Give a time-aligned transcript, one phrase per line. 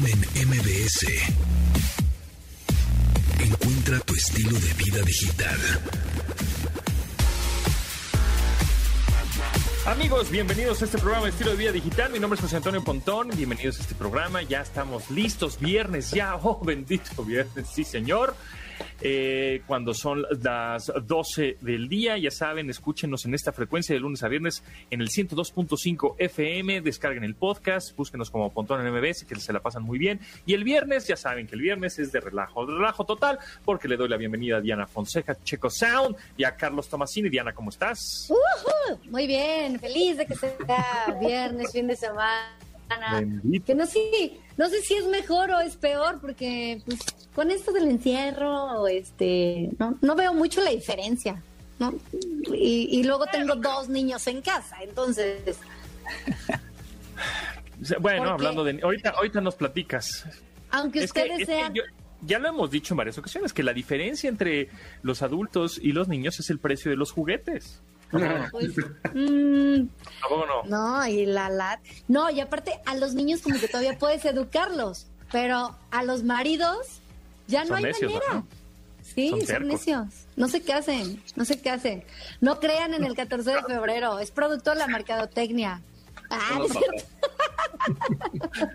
[0.00, 1.06] MBS.
[3.38, 5.58] Encuentra tu estilo de vida digital.
[9.84, 12.10] Amigos, bienvenidos a este programa de estilo de vida digital.
[12.12, 13.28] Mi nombre es José Antonio Pontón.
[13.36, 14.40] Bienvenidos a este programa.
[14.40, 15.60] Ya estamos listos.
[15.60, 16.34] Viernes ya.
[16.42, 17.66] Oh, bendito viernes.
[17.70, 18.34] Sí, señor.
[19.02, 22.18] Eh, cuando son las 12 del día.
[22.18, 26.82] Ya saben, escúchenos en esta frecuencia de lunes a viernes en el 102.5 FM.
[26.82, 30.20] Descarguen el podcast, búsquenos como Pontón en MBS, que se la pasan muy bien.
[30.44, 33.88] Y el viernes, ya saben que el viernes es de relajo, de relajo total, porque
[33.88, 37.30] le doy la bienvenida a Diana Fonseca, Checo Sound, y a Carlos Tomasini.
[37.30, 38.30] Diana, ¿cómo estás?
[39.08, 42.58] Muy bien, feliz de que sea viernes, fin de semana.
[43.12, 43.66] Bendito.
[43.66, 44.00] Que no sé,
[44.56, 46.98] no sé si es mejor o es peor, porque pues,
[47.34, 51.42] con esto del encierro, este, no, no veo mucho la diferencia.
[51.78, 51.94] ¿no?
[52.52, 55.40] Y, y luego tengo dos niños en casa, entonces,
[58.00, 58.78] Bueno, hablando de...
[58.82, 60.26] Ahorita, ahorita nos platicas.
[60.70, 61.74] aunque Es que- ustedes es que sean...
[61.74, 61.82] yo-
[62.22, 64.68] ya lo hemos dicho en varias ocasiones, que la diferencia entre
[65.02, 67.80] los adultos y los niños es el precio de los juguetes.
[68.10, 68.74] pues,
[69.14, 69.82] mm,
[70.22, 70.62] ¿A poco no?
[70.64, 71.80] no, y la la...
[72.08, 76.99] No, y aparte a los niños como que todavía puedes educarlos, pero a los maridos
[77.50, 78.34] ya no Son hay necios, manera.
[78.34, 78.46] ¿no?
[79.02, 80.06] Sí, Son son, necios.
[80.36, 82.04] No sé qué hacen, no sé qué hacen.
[82.40, 85.82] No crean en el 14 de febrero, es producto de la mercadotecnia.
[86.30, 87.04] Ah, ¿no es cierto?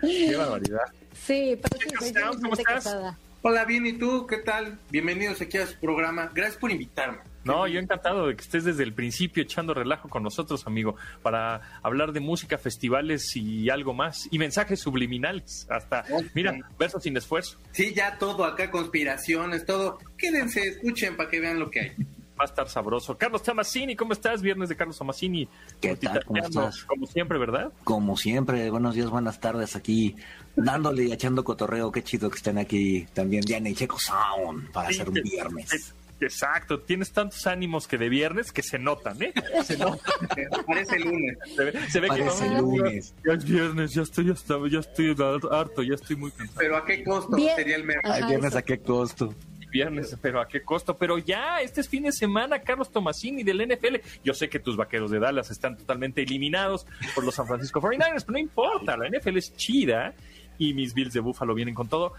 [0.02, 0.80] Qué barbaridad.
[1.26, 2.84] Sí, pero sí, Chicos, soy ¿cómo felizmente estás?
[2.84, 3.18] casada.
[3.42, 4.26] Hola, bien, ¿y tú?
[4.26, 4.78] ¿Qué tal?
[4.90, 6.30] Bienvenidos aquí a su programa.
[6.34, 7.18] Gracias por invitarme.
[7.46, 11.78] No, yo encantado de que estés desde el principio echando relajo con nosotros, amigo, para
[11.82, 17.58] hablar de música, festivales y algo más, y mensajes subliminales, hasta, mira, versos sin esfuerzo.
[17.72, 19.98] Sí, ya todo acá, conspiraciones, todo.
[20.18, 21.92] Quédense, escuchen para que vean lo que hay.
[22.38, 23.16] Va a estar sabroso.
[23.16, 24.42] Carlos Tomasini, ¿cómo estás?
[24.42, 25.48] Viernes de Carlos Tomasini.
[25.80, 26.22] ¿Qué tal?
[26.22, 26.84] ¿Cómo estás?
[26.84, 27.72] Como siempre, ¿verdad?
[27.82, 30.16] Como siempre, buenos días, buenas tardes aquí,
[30.54, 31.90] dándole y echando cotorreo.
[31.90, 35.94] Qué chido que estén aquí también Diana y Checo Sound para hacer un viernes.
[36.20, 39.32] Exacto, tienes tantos ánimos que de viernes que se notan, ¿eh?
[39.64, 40.02] Se nota.
[40.66, 41.36] Parece lunes.
[41.54, 43.14] Se ve, se ve que Parece no, lunes.
[43.24, 45.16] Ya es viernes, ya estoy, ya estoy, ya estoy
[45.50, 46.58] harto, ya estoy muy cansado.
[46.58, 47.56] Pero ¿a qué costo Bien.
[47.56, 47.98] sería el mes?
[48.02, 48.58] Ajá, viernes eso.
[48.58, 49.34] a qué costo.
[49.70, 50.96] Viernes, pero ¿a qué costo?
[50.96, 53.96] Pero ya, este es fin de semana, Carlos Tomasini del NFL.
[54.24, 58.22] Yo sé que tus vaqueros de Dallas están totalmente eliminados por los San Francisco 49ers,
[58.24, 60.14] pero no importa, la NFL es chida
[60.56, 62.14] y mis Bills de Buffalo vienen con todo.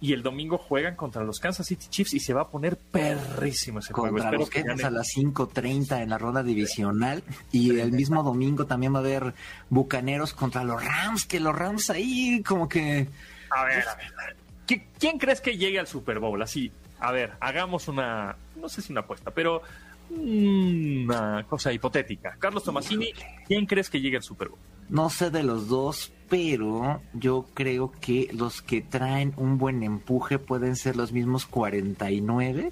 [0.00, 3.78] Y el domingo juegan contra los Kansas City Chiefs y se va a poner perrísimo
[3.78, 4.10] ese juego.
[4.10, 4.86] Contra Espero los que Jefes ganen.
[4.86, 7.22] a las 5.30 en la ronda divisional.
[7.50, 9.34] Y el mismo domingo también va a haber
[9.70, 13.08] Bucaneros contra los Rams, que los Rams ahí como que...
[13.50, 14.06] A ver, a ver.
[14.18, 14.36] a ver.
[14.66, 16.42] ¿Qui- ¿Quién crees que llegue al Super Bowl?
[16.42, 16.70] Así,
[17.00, 19.62] a ver, hagamos una, no sé si una apuesta, pero
[20.10, 22.36] una cosa hipotética.
[22.38, 23.12] Carlos Tomasini,
[23.46, 24.58] ¿quién crees que llegue al Super Bowl?
[24.88, 30.38] No sé de los dos, pero yo creo que los que traen un buen empuje
[30.38, 32.70] pueden ser los mismos 49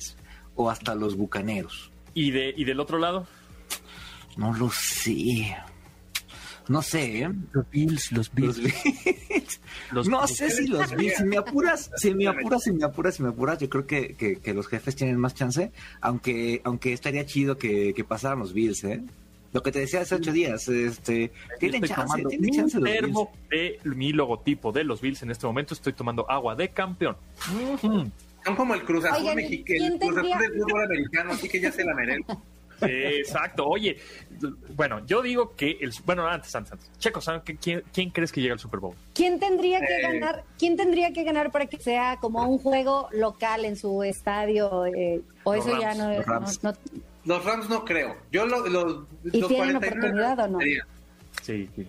[0.56, 1.90] o hasta los Bucaneros.
[2.14, 3.26] ¿Y, de, y del otro lado?
[4.36, 5.56] No lo sé.
[6.68, 7.30] No sé, ¿eh?
[7.52, 9.60] Los Bills, los Los Bills.
[9.92, 11.16] Los- no sé si los Bills.
[11.18, 14.14] Si me apuras, si me apuras, si me apuras, si me apuras, yo creo que,
[14.14, 18.54] que, que los jefes tienen más chance, aunque aunque estaría chido que, que pasaran los
[18.54, 19.02] Bills, ¿eh?
[19.54, 23.32] Lo que te decía hace ocho días, este, tienen chance, tienen mi chance los termo
[23.48, 25.72] de mi logotipo de los Bills en este momento.
[25.74, 27.16] Estoy tomando agua de campeón.
[27.80, 31.48] Son como el Cruz Azul Oigan, mexicano, ¿quién el Cruz Azul del fútbol americano, así
[31.48, 32.42] que ya se la merezco.
[32.80, 33.64] Sí, exacto.
[33.66, 33.96] Oye,
[34.76, 35.92] bueno, yo digo que el.
[36.04, 36.90] Bueno, antes, antes, antes.
[36.98, 38.94] Checo, ¿saben qué- quién, quién crees que llega al Super Bowl?
[39.14, 40.02] ¿Quién tendría que Eh.
[40.02, 40.42] ganar?
[40.58, 44.84] ¿Quién tendría que ganar para que sea como un juego local en su estadio?
[44.86, 46.62] eh, o Los eso ya no, los Rams.
[46.64, 46.78] no- no-
[47.24, 48.16] Los Rams no creo.
[48.30, 50.58] Yo lo- los, ¿Y los tienen 49 oportunidad o no?
[50.60, 51.86] Sí, sí,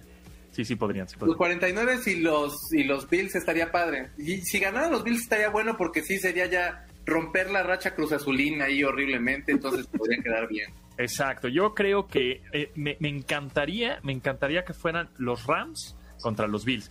[0.51, 1.07] sí, sí podrían.
[1.07, 1.37] Sí Los podrían.
[1.37, 4.09] 49 y los, y los Bills estaría padre.
[4.17, 8.11] Y si ganaran los Bills estaría bueno porque sí sería ya romper la racha Cruz
[8.13, 10.71] Azulina ahí horriblemente, entonces podrían quedar bien.
[10.97, 11.47] Exacto.
[11.49, 16.63] Yo creo que eh, me, me encantaría, me encantaría que fueran los Rams contra los
[16.65, 16.89] Bills.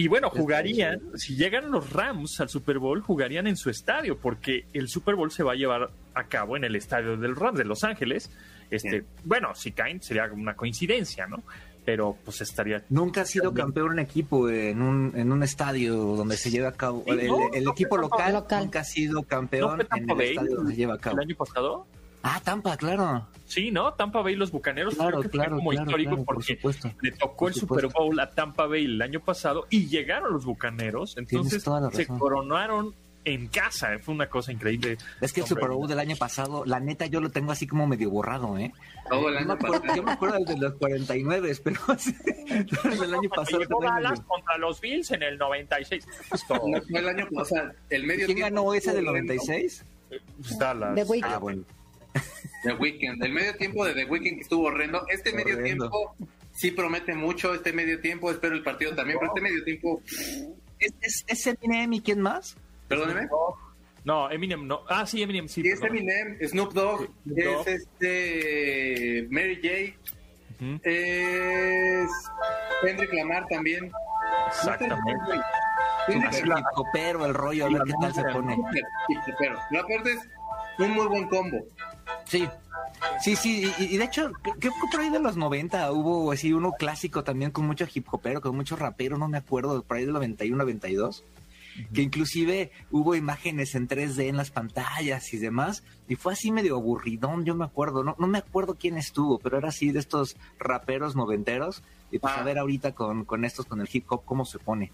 [0.00, 4.64] Y bueno, jugarían, si llegan los Rams al Super Bowl, jugarían en su estadio, porque
[4.72, 7.64] el Super Bowl se va a llevar a cabo en el estadio del Rams de
[7.64, 8.30] Los Ángeles.
[8.70, 9.06] Este, Bien.
[9.24, 11.42] bueno, si caen sería una coincidencia, ¿no?
[11.84, 16.36] Pero pues estaría Nunca ha sido campeón un equipo en un, en un estadio donde
[16.36, 17.02] se lleva a cabo.
[17.04, 18.64] Sí, el no, el no equipo Tampa- local, local.
[18.64, 21.16] nunca ha sido ¿No campeón en el Bay estadio donde se lleva a cabo.
[21.18, 21.86] el año pasado.
[22.22, 23.26] Ah, Tampa, claro.
[23.46, 23.94] Sí, ¿no?
[23.94, 26.34] Tampa Bay y los Bucaneros Claro, creo que fue claro, como claro, histórico claro, por
[26.36, 26.90] porque supuesto.
[27.00, 27.88] le tocó Por el Super.
[27.88, 32.06] Bowl a Tampa Bay el año pasado y llegaron los Bucaneros, entonces toda la se
[32.06, 32.94] coronaron
[33.24, 33.98] en casa.
[34.00, 34.98] Fue una cosa increíble.
[35.20, 37.86] Es que el Super Bowl del año pasado, la neta, yo lo tengo así como
[37.86, 38.72] medio borrado, ¿eh?
[39.08, 39.96] Todo el Yo año me acuerdo, pasado.
[39.96, 41.80] yo me acuerdo del de los 49, pero
[43.04, 43.58] el año pasado.
[43.58, 46.06] Llegó Dallas contra los Bills en el 96.
[46.32, 46.60] Es todo.
[46.68, 47.72] No, el año pasado.
[47.88, 49.34] El medio ¿Quién ganó ese del estuvo horrendo.
[49.34, 49.84] 96?
[50.08, 50.98] Pues Dallas.
[51.24, 51.62] Ah, bueno.
[52.62, 53.22] The Weeknd.
[53.24, 55.04] El medio tiempo de The Weeknd que estuvo horrendo.
[55.08, 56.14] Este medio tiempo
[56.52, 57.54] sí promete mucho.
[57.54, 59.18] Este medio tiempo, espero el partido también.
[59.18, 60.02] Pero este medio tiempo,
[60.78, 62.56] ¿Es, es, es Eminem y quién más?
[62.88, 63.28] perdóneme.
[64.04, 64.80] No, Eminem no.
[64.88, 65.62] Ah, sí, Eminem sí.
[65.62, 65.82] Sí, es.
[65.82, 67.68] Eminem, Snoop Dogg, Snoop Dogg.
[67.68, 70.10] es este Mary J,
[70.62, 72.10] Ujú, es
[72.82, 73.90] Kendrick Lamar también.
[74.48, 75.20] Exactamente.
[76.92, 78.56] Pero el rollo, a ver qué tal se pone.
[79.38, 80.20] pero la parte es
[80.78, 81.58] un muy buen combo.
[82.26, 82.48] Sí.
[83.22, 86.52] Sí, sí, y, y de hecho, creo que por ahí de los 90 hubo así
[86.52, 90.04] uno clásico también con mucho hip hopero, con mucho rapero, no me acuerdo, por ahí
[90.04, 91.24] del 91, 92,
[91.94, 96.76] que inclusive hubo imágenes en 3D en las pantallas y demás, y fue así medio
[96.76, 100.36] aburridón, yo me acuerdo, no, no me acuerdo quién estuvo, pero era así de estos
[100.58, 102.40] raperos noventeros, y pues Ah.
[102.40, 104.90] a ver ahorita con, con estos, con el hip hop, cómo se pone.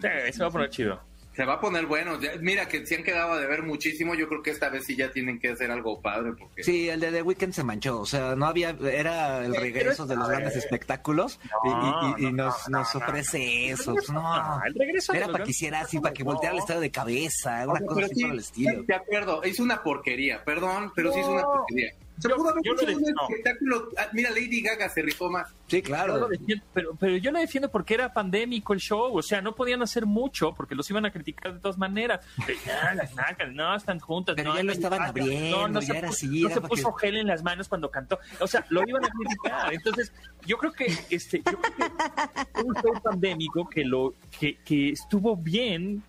[0.00, 1.00] Sí, va a poner chido.
[1.36, 2.20] Se va a poner bueno.
[2.20, 4.14] Ya- mira que se han quedado de ver muchísimo.
[4.14, 6.32] Yo creo que esta vez sí ya tienen que hacer algo padre.
[6.38, 10.06] Porque Sí, el de The Weeknd se manchó, o sea, no había, era el regreso
[10.06, 13.94] de los grandes espectáculos y- y, y- y No, nos, no, nos no, ofrece eso,
[14.12, 14.60] no.
[14.64, 17.80] El regreso Era para que hiciera así, para que volteara el estadio de cabeza, una
[17.80, 18.82] cosa así sí, por el estilo.
[18.84, 21.52] De acuerdo, es una porquería, perdón, pero sí es una No.
[21.52, 21.94] porquería.
[22.18, 23.22] Se Yo- pudo haber hecho un no.
[23.28, 23.88] espectáculo.
[23.98, 25.50] ah, Mira, Lady Gaga se rifó más.
[25.66, 26.16] Sí, Yo claro.
[26.18, 29.54] lo defiendo, pero, pero yo lo defiendo porque era pandémico el show, o sea, no
[29.54, 32.24] podían hacer mucho porque los iban a criticar de todas maneras.
[32.46, 34.36] De, "Ah, las nacas, no, están juntas.
[34.36, 36.54] Pero no, ya lo no, estaban no, abriendo, no ya se era así, No era
[36.54, 38.18] se puso que- gel en las manos cuando cantó.
[38.40, 39.74] O sea, lo iban a criticar.
[39.74, 40.12] Entonces,
[40.46, 44.90] yo creo que este, yo creo que fue un show pandémico que lo, que, que
[44.90, 46.02] estuvo bien.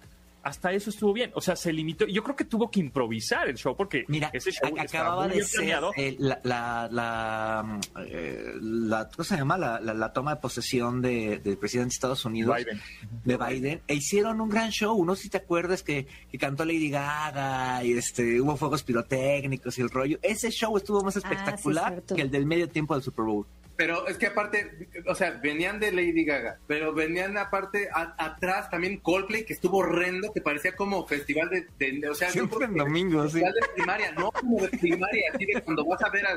[0.46, 1.32] Hasta eso estuvo bien.
[1.34, 2.06] O sea, se limitó.
[2.06, 5.36] Yo creo que tuvo que improvisar el show porque Mira, ese show acababa muy de
[5.38, 9.58] bien ser eh, la, la, la, mm, eh, la- ¿cómo se llama?
[9.58, 12.56] La, la- la toma de posesión de- del presidente de Estados Unidos.
[12.58, 12.80] Biden.
[13.24, 15.04] de Biden e hicieron un gran show.
[15.04, 19.78] No sé si te acuerdas que, que cantó Lady Gaga y este hubo fuegos pirotécnicos
[19.80, 20.20] y el rollo.
[20.22, 23.48] Ese show estuvo más Ah, sí, espectacular que el del medio tiempo del Super Bowl.
[23.78, 28.70] Pero es que aparte, o sea, venían de Lady Gaga, pero venían aparte a- atrás
[28.70, 32.76] también Coldplay, que estuvo horrendo, que parecía como festival de, de- o sea, Siempre en
[32.76, 33.40] domingo, sí.
[33.40, 36.32] festival de primaria, no como de primaria, así de cuando vas a ver a,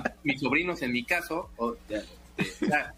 [0.00, 2.02] a mis sobrinos en mi caso, o, ya,
[2.60, 2.94] ya,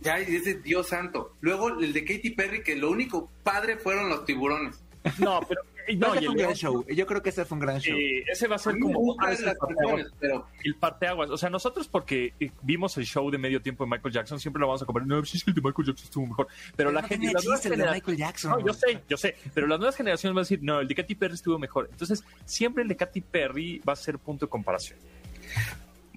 [0.00, 1.36] ya es de Dios santo.
[1.40, 4.82] Luego el de Katy Perry, que lo único padre fueron los tiburones.
[5.18, 5.62] No, pero.
[5.96, 6.84] No, ese el un gran show.
[6.88, 7.96] Yo creo que ese fue un gran show.
[7.96, 10.06] Sí, ese va a ser como las parteaguas.
[10.18, 11.30] pero el parteaguas.
[11.30, 14.60] O sea, nosotros porque eh, vimos el show de medio tiempo de Michael Jackson, siempre
[14.60, 15.06] lo vamos a comer.
[15.06, 16.46] No, sí, sí, el de Michael Jackson estuvo mejor.
[16.48, 17.20] Pero, Pero la no gente.
[17.20, 18.50] tenía las nuevas chiste el de Michael Jackson.
[18.50, 19.36] No, yo sé, yo sé.
[19.54, 21.88] Pero las nuevas generaciones van a decir, no, el de Katy Perry estuvo mejor.
[21.90, 24.98] Entonces, siempre el de Katy Perry va a ser punto de comparación.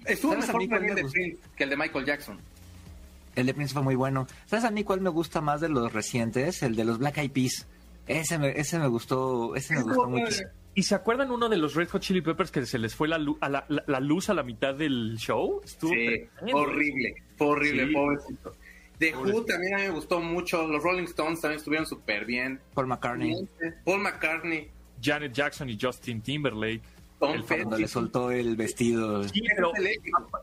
[0.04, 1.08] estuvo ¿Sabes a mejor mí cuál también me de?
[1.10, 2.38] Prince que el de Michael Jackson.
[3.34, 4.26] El de Prince fue muy bueno.
[4.46, 6.62] ¿Sabes a mí cuál me gusta más de los recientes?
[6.62, 7.66] El de los Black Eyed Peas.
[8.06, 10.42] Ese me, ese me gustó, ese me gustó mucho.
[10.74, 13.16] ¿Y se acuerdan uno de los Red Hot Chili Peppers que se les fue la,
[13.16, 15.60] lu- a la, la- la luz a la mitad del show?
[15.64, 17.92] Estuvo Sí, horrible, fue horrible, Sí.
[17.92, 18.56] pobrecito.
[18.98, 22.60] The Who también a mí me gustó mucho, los Rolling Stones también estuvieron súper bien.
[22.74, 23.48] Paul McCartney.
[23.84, 24.68] Paul McCartney,
[25.02, 26.82] Janet Jackson y Justin Timberlake.
[27.18, 29.22] Cuando le soltó el vestido.
[29.28, 29.72] Sí, pero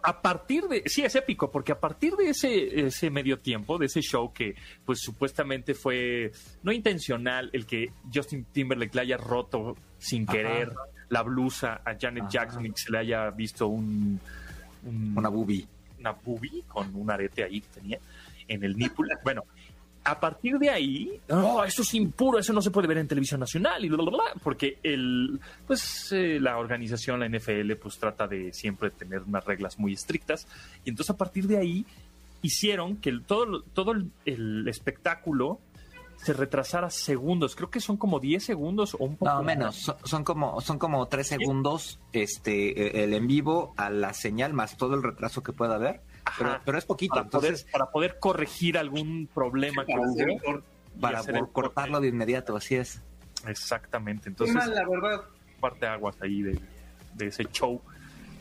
[0.04, 3.86] a partir de sí es épico porque a partir de ese ese medio tiempo de
[3.88, 6.32] ese show que pues supuestamente fue
[6.64, 10.32] no intencional el que Justin Timberlake le haya roto sin Ajá.
[10.34, 10.72] querer
[11.10, 12.32] la blusa a Janet Ajá.
[12.32, 14.20] Jackson y que se le haya visto un,
[14.86, 15.68] un- Una boobie.
[16.00, 18.00] una boobie con un arete ahí que tenía
[18.48, 19.44] en el nipple bueno
[20.04, 23.40] a partir de ahí, no, eso es impuro, eso no se puede ver en televisión
[23.40, 28.28] nacional y bla, bla, bla, porque el, pues eh, la organización, la NFL, pues trata
[28.28, 30.48] de siempre tener unas reglas muy estrictas
[30.84, 31.86] y entonces a partir de ahí
[32.42, 35.60] hicieron que el- todo, todo el, el espectáculo
[36.18, 39.76] se retrasara segundos, creo que son como 10 segundos o un poco No, menos.
[39.76, 44.54] Son, son como son como tres segundos este eh, el en vivo a la señal
[44.54, 46.02] más todo el retraso que pueda haber.
[46.66, 50.62] Pero, es poquito, para poder, entonces para poder corregir algún problema que hubo.
[51.00, 51.22] para
[51.52, 53.02] cortarlo de inmediato, así es.
[53.48, 55.22] Exactamente, entonces mal, la verdad.
[55.60, 56.60] parte aguas ahí de,
[57.16, 57.82] de ese show.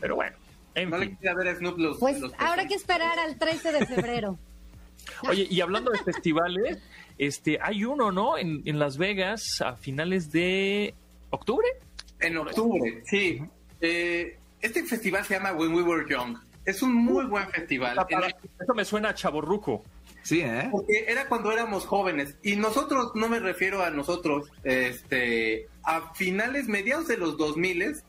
[0.00, 0.36] Pero bueno,
[0.74, 1.16] en No le fin.
[1.16, 1.98] quería ver a Snoop los.
[1.98, 4.38] Pues los- habrá que esperar al 13 de febrero.
[5.28, 6.78] Oye, y hablando de festivales,
[7.18, 8.36] este, hay uno, ¿no?
[8.38, 10.94] En, en Las Vegas a finales de
[11.30, 11.66] octubre.
[12.20, 13.40] En octubre, sí.
[13.80, 16.36] Eh, este festival se llama When We Were Young.
[16.64, 17.96] Es un muy buen festival.
[18.60, 19.82] Eso me suena a chaborruco.
[20.22, 20.68] Sí, ¿eh?
[20.70, 22.36] Porque era cuando éramos jóvenes.
[22.42, 28.02] Y nosotros, no me refiero a nosotros, este, a finales, mediados de los 2000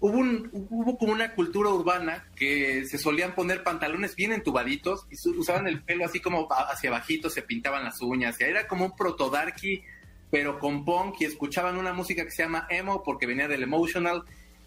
[0.00, 5.16] hubo, un, hubo como una cultura urbana que se solían poner pantalones bien entubaditos y
[5.16, 8.38] su- usaban el pelo así como hacia bajito, se pintaban las uñas.
[8.40, 9.82] Y era como un proto-darky,
[10.30, 14.24] pero con punk y escuchaban una música que se llama emo porque venía del emotional.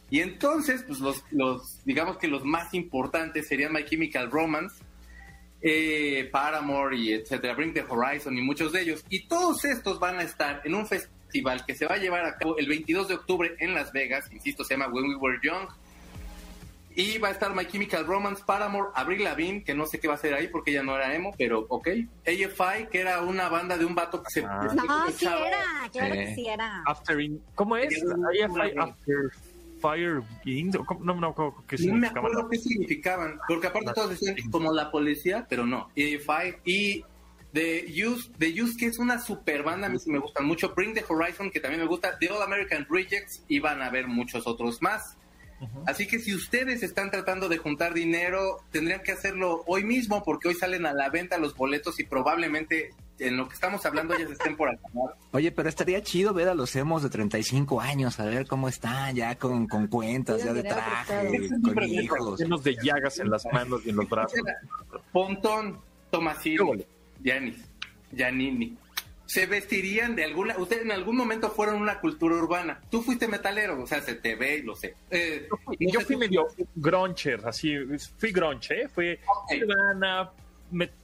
[0.09, 4.81] Y entonces, pues los, los digamos que los más importantes serían My Chemical Romance,
[5.61, 9.03] eh, Paramore y etcétera, Bring the Horizon y muchos de ellos.
[9.09, 12.37] Y todos estos van a estar en un festival que se va a llevar a
[12.37, 15.67] cabo el 22 de octubre en Las Vegas, insisto, se llama When We Were Young.
[16.95, 20.15] Y va a estar My Chemical Romance, Paramore, Avril Lavigne, que no sé qué va
[20.15, 21.87] a hacer ahí porque ella no era emo, pero ok.
[22.25, 24.43] AFI, que era una banda de un vato que se...
[24.43, 24.67] Ah.
[24.75, 26.19] No, sí era, claro Sí.
[26.19, 26.83] que sí era.
[26.87, 27.93] After in- ¿Cómo es?
[27.95, 29.31] IFI After
[29.79, 30.75] Fire Beings.
[30.75, 30.85] ¿o?
[31.03, 34.91] No, no, ¿cómo- ¿qué No me acuerdo qué significaban, porque aparte todos decían como la
[34.91, 35.89] policía, pero no.
[35.95, 37.05] AFI y
[37.53, 40.73] The Use, The Use que es una super banda, a mí sí me gustan mucho.
[40.75, 42.17] Bring the Horizon, que también me gusta.
[42.19, 45.15] The All American Rejects, y van a haber muchos otros más.
[45.85, 50.47] Así que si ustedes están tratando de juntar dinero, tendrían que hacerlo hoy mismo, porque
[50.47, 54.25] hoy salen a la venta los boletos y probablemente en lo que estamos hablando ya
[54.27, 55.15] se estén por acabar.
[55.31, 59.15] Oye, pero estaría chido ver a los emos de 35 años, a ver cómo están
[59.15, 62.39] ya con, con cuentas, ya de traje, con hijos.
[62.39, 64.39] Llenos de llagas en las manos y en los brazos.
[65.11, 65.79] Pontón, ¿Qué
[66.11, 66.87] Tomasini, huele?
[67.23, 67.55] Yanis,
[68.11, 68.77] Yanini.
[69.25, 70.57] Se vestirían de alguna.
[70.57, 72.81] Ustedes en algún momento fueron una cultura urbana.
[72.89, 74.95] Tú fuiste metalero, o sea, se te ve y lo sé.
[75.11, 75.47] Eh,
[75.79, 77.75] Yo fui medio groncher, así,
[78.17, 78.89] fui gronche, ¿eh?
[78.89, 79.51] fue Ok.
[79.51, 80.29] Nirvana, Met-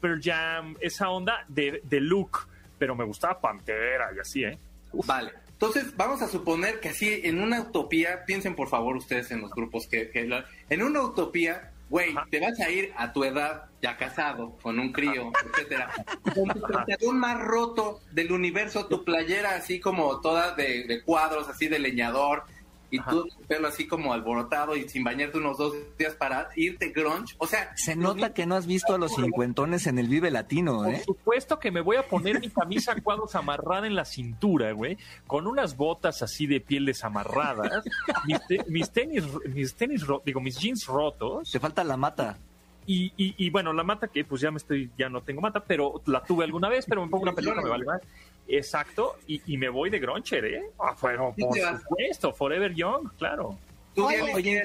[0.01, 4.57] Pearl Jam, esa onda de, de look, pero me gustaba Pantera y así, ¿eh?
[4.93, 5.31] Vale.
[5.51, 9.51] Entonces, vamos a suponer que así, en una utopía, piensen por favor ustedes en los
[9.51, 10.10] grupos que.
[10.10, 14.57] que la- en una utopía, güey, te vas a ir a tu edad, ya casado,
[14.62, 15.89] con un crío, etcétera,
[16.34, 21.48] con tu pantalón más roto del universo, tu playera así como toda de, de cuadros,
[21.48, 22.43] así de leñador,
[22.91, 23.11] y Ajá.
[23.11, 27.35] tú tu pelo así como alborotado y sin bañarte unos dos días para irte grunge.
[27.39, 30.83] O sea, Se nota que no has visto a los cincuentones en el Vive Latino,
[30.83, 31.01] Por ¿eh?
[31.05, 34.97] supuesto que me voy a poner mi camisa a cuadros amarrada en la cintura, güey,
[35.27, 37.83] con unas botas así de piel desamarradas,
[38.25, 39.23] mis, te- mis tenis,
[39.53, 42.37] mis tenis, ro- digo, mis jeans rotos, Te falta la mata.
[42.85, 45.59] y, y, y bueno, la mata que pues ya me estoy, ya no tengo mata,
[45.61, 48.01] pero la tuve alguna vez, pero me pongo una peluca, me vale más.
[48.47, 50.63] Exacto, y, y, me voy de Groncher, ¿eh?
[50.79, 53.57] Ah, bueno, por supuesto, Forever Young, claro.
[53.95, 54.61] Tú oye, oye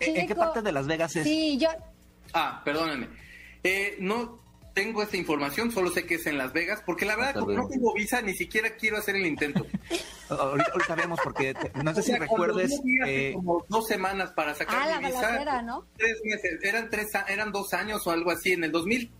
[0.00, 1.24] ¿en, ¿en qué parte de Las Vegas es?
[1.24, 1.68] Sí, yo.
[2.34, 3.08] Ah, perdóname.
[3.62, 7.40] Eh, no tengo esta información, solo sé que es en Las Vegas, porque la verdad,
[7.40, 9.64] como no tengo visa, ni siquiera quiero hacer el intento.
[10.28, 12.80] ahorita, ahorita, vemos, porque te, no sé o sea, si recuerdes.
[13.06, 15.22] Eh, como dos semanas para sacar ah, mi la visa.
[15.22, 15.86] Balacera, ¿no?
[15.96, 19.10] Tres meses, eran, tres, eran dos años o algo así en el 2000.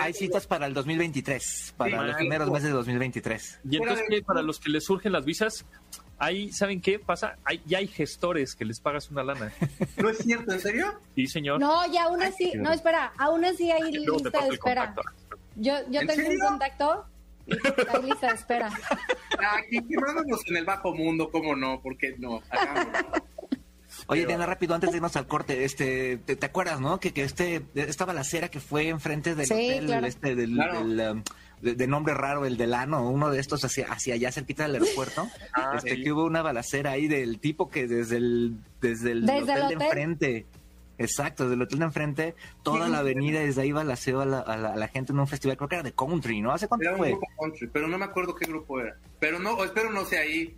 [0.00, 3.60] Hay citas para el 2023, para los primeros meses de 2023.
[3.70, 5.64] Y entonces, para los que les surgen las visas,
[6.18, 7.36] ahí, ¿saben qué pasa?
[7.44, 9.52] Hay, ya hay gestores que les pagas una lana.
[9.96, 10.52] ¿No es cierto?
[10.52, 11.00] ¿En serio?
[11.14, 11.60] Sí, señor.
[11.60, 14.94] No, y aún así, no, espera, aún así hay lista de espera.
[15.56, 17.06] Yo, yo tengo un contacto
[17.48, 18.68] hay lista de espera.
[19.58, 21.80] Aquí quemándonos en el bajo mundo, ¿cómo no?
[21.80, 22.42] ¿Por qué no?
[22.50, 23.26] Hagámoslo.
[24.08, 27.00] Oye, Pero- Diana, rápido, antes de irnos al corte, este, ¿te, te acuerdas, no?
[27.00, 30.06] Que, que este, esta balacera que fue enfrente del Sí, hotel, claro.
[30.06, 30.86] este, del, Claro.
[30.86, 31.22] del, um,
[31.62, 35.26] de, de nombre raro, el Delano, uno de estos hacia, hacia allá cerquita del aeropuerto,
[35.54, 36.02] Ah, este, sí.
[36.04, 39.68] que hubo una balacera ahí del tipo que desde el, desde el Desde hotel el
[39.78, 40.46] de enfrente,
[40.98, 42.92] exacto, desde el hotel de enfrente, toda Sí.
[42.92, 45.56] la avenida desde ahí balaceó a la, a, la, a la gente en un festival,
[45.56, 46.52] creo que era de country, ¿no?
[46.52, 47.08] ¿Hace cuánto Era un fue?
[47.10, 48.96] grupo country, pero no me acuerdo qué grupo era.
[49.18, 50.54] Pero no, espero no sea ahí.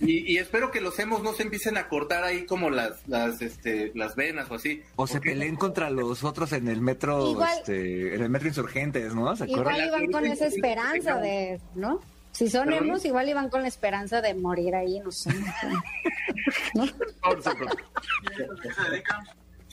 [0.00, 3.42] Y, y espero que los hemos no se empiecen a cortar ahí como las, las,
[3.42, 4.82] este, las venas o así.
[4.96, 9.14] O se peleen contra los otros en el metro, Igual- este, en el metro Insurgentes,
[9.14, 9.34] ¿no?
[9.36, 9.74] ¿Se acuerdan?
[9.74, 12.00] Igual iban con esa esperanza de, ¿no?
[12.32, 12.84] Si son ¿Perdón?
[12.88, 15.30] emos, igual iban con la esperanza de morir ahí, no sé.
[16.74, 16.84] ¿no?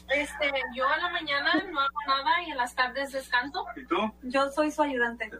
[0.10, 3.66] Este, yo a la mañana no hago nada y en las tardes descanso.
[3.76, 3.96] ¿Y tú?
[4.24, 5.30] Yo soy su ayudante.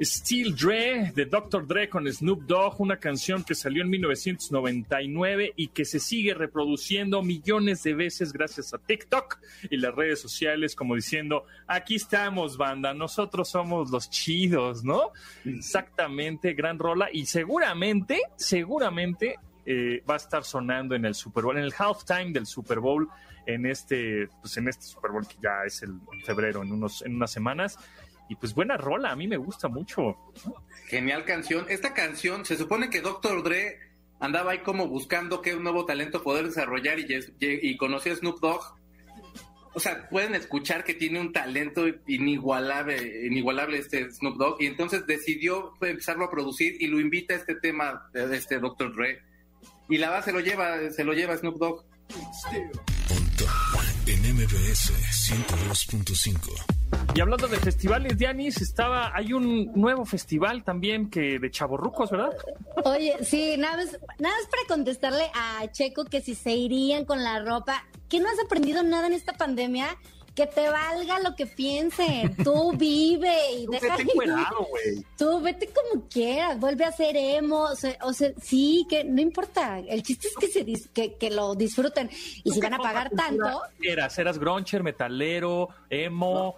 [0.00, 1.66] Steel Dre de Dr.
[1.66, 7.22] Dre con Snoop Dogg, una canción que salió en 1999 y que se sigue reproduciendo
[7.22, 9.38] millones de veces gracias a TikTok
[9.70, 15.12] y las redes sociales, como diciendo, aquí estamos, banda, nosotros somos los chidos, ¿no?
[15.44, 19.36] Exactamente, gran rola y seguramente, seguramente
[19.66, 23.08] eh, va a estar sonando en el Super Bowl, en el halftime del Super Bowl,
[23.44, 27.16] en este, pues en este Super Bowl que ya es el febrero, en unos, en
[27.16, 27.78] unas semanas.
[28.28, 30.16] Y pues buena rola, a mí me gusta mucho.
[30.86, 31.66] Genial canción.
[31.68, 33.42] Esta canción, se supone que Dr.
[33.42, 33.78] Dre
[34.20, 37.06] andaba ahí como buscando qué nuevo talento poder desarrollar y,
[37.40, 38.78] y conoció a Snoop Dogg.
[39.74, 45.06] O sea, pueden escuchar que tiene un talento inigualable, inigualable este Snoop Dogg, y entonces
[45.06, 48.94] decidió empezarlo a producir y lo invita a este tema de este Dr.
[48.94, 49.22] Dre.
[49.88, 51.84] Y la base lo lleva, se lo lleva Snoop Dogg.
[54.28, 54.92] MBS
[55.30, 57.14] 102.5.
[57.14, 62.36] Y hablando de festivales, Dianis, estaba, hay un nuevo festival también que de chavorrucos, ¿verdad?
[62.84, 67.24] Oye, sí, nada más, nada más para contestarle a Checo que si se irían con
[67.24, 69.96] la ropa, que no has aprendido nada en esta pandemia,
[70.38, 72.36] que te valga lo que piensen.
[72.44, 73.96] Tú vive y Tú deja.
[73.96, 75.04] vete.
[75.16, 79.20] Tú vete como quieras, vuelve a ser emo, o sea, o sea, sí, que no
[79.20, 79.80] importa.
[79.80, 82.08] El chiste es que se dis- que, que lo disfruten.
[82.44, 86.54] Y si van a pagar tanto, Eras, eras groncher, metalero, emo,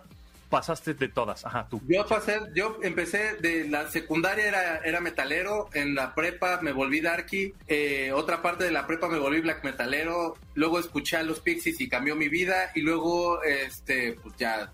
[0.51, 1.47] pasaste de todas.
[1.47, 1.81] Ajá, tú.
[1.89, 7.01] Yo pasé, yo empecé de la secundaria era, era metalero, en la prepa me volví
[7.01, 11.41] darky, eh, otra parte de la prepa me volví black metalero, luego escuché a los
[11.41, 14.71] Pixies y cambió mi vida y luego este pues ya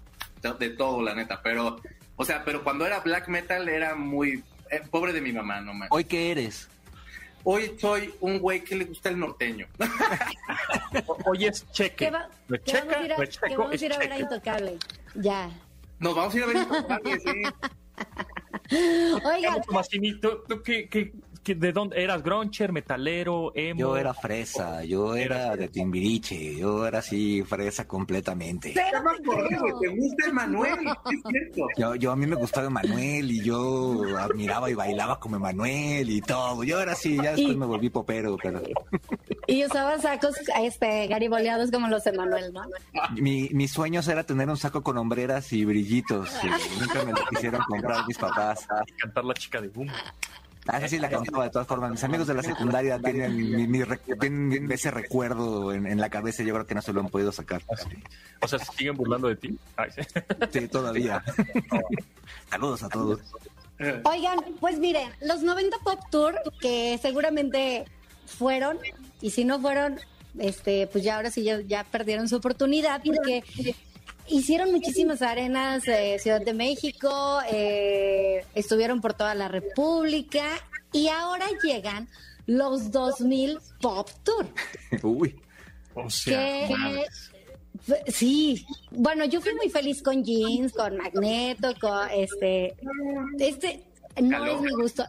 [0.59, 1.79] de, todo la neta, pero
[2.17, 5.75] o sea, pero cuando era black metal era muy eh, pobre de mi mamá, no
[5.75, 5.89] más.
[5.93, 6.69] ¿Hoy qué eres?
[7.45, 9.69] Hoy soy un güey que le gusta el norteño.
[11.27, 12.07] Hoy es cheque.
[12.07, 12.29] que, va-
[12.65, 13.17] checa, vamos a ir a,
[13.57, 14.19] vamos a, ir a ver a.
[14.19, 14.79] Intocable.
[15.15, 15.51] Ya.
[15.99, 16.57] Nos vamos a ir a ver.
[19.25, 21.13] Oigan, Tomasini, ¿tú, tú qué- qué-
[21.55, 22.23] de dónde eras?
[22.23, 23.81] Groncher, metalero, emo.
[23.81, 28.75] Yo era fresa, yo era de Timbiriche, yo era así fresa completamente.
[29.25, 29.49] Güey,
[29.81, 31.67] te gusta Emanuel, es cierto.
[31.77, 36.21] Yo, yo a mí me gustaba Emanuel y yo admiraba y bailaba como Emanuel y
[36.21, 36.65] todo.
[36.65, 38.63] Yo era así, ya después Y- me volví popero, pero
[39.47, 42.63] y usaba sacos este gariboleados como los de Manuel, ¿no?
[43.21, 46.31] mi, mis sueños era tener un saco con hombreras y brillitos.
[46.43, 48.67] y nunca me lo quisieron comprar mis papás.
[48.99, 49.89] cantar la chica de boom.
[50.69, 51.91] Ah, esa sí la cantaba de todas formas.
[51.93, 53.83] Mis amigos de la secundaria tienen, mi- mi
[54.21, 56.43] tienen ese recuerdo en, en la cabeza.
[56.43, 57.63] Yo creo que no se lo han podido sacar.
[58.41, 59.57] O sea, ¿se siguen burlando de ti?
[59.77, 60.03] Ay, sí.
[60.53, 61.23] Sí, todavía.
[62.51, 63.21] Saludos a todos.
[64.05, 67.85] Oigan, pues miren, los 90 Pop Tour, que seguramente
[68.27, 68.79] fueron,
[69.21, 70.01] y si no fueron,
[70.39, 73.43] este, pues ya ahora sí ya, ya perdieron su oportunidad, porque
[74.29, 80.45] hicieron muchísimas arenas, eh, Ciudad de México, eh, estuvieron por toda la República,
[80.93, 82.09] y ahora llegan
[82.47, 84.47] los 2000 Pop Tour.
[85.03, 85.37] Uy.
[85.95, 87.07] O sea, que
[88.09, 92.75] sí bueno yo fui muy feliz con jeans con magneto con este
[93.39, 93.85] este
[94.23, 94.57] no Caló.
[94.57, 95.05] es mi gusto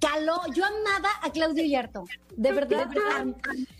[0.00, 3.34] caló yo amaba a Claudio Yarto de verdad am-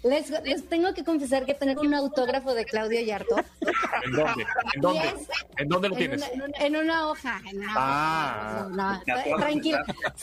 [0.05, 3.37] les, les tengo que confesar que tengo un autógrafo de Claudio Yarto
[4.05, 4.47] ¿En dónde?
[4.75, 5.14] ¿En dónde?
[5.57, 6.21] ¿En dónde lo en tienes?
[6.21, 8.66] una, en una- en una hoja en una Ah.
[8.66, 8.69] hoja.
[8.77, 9.37] No, Tatuado.
[9.38, 9.79] tranquilo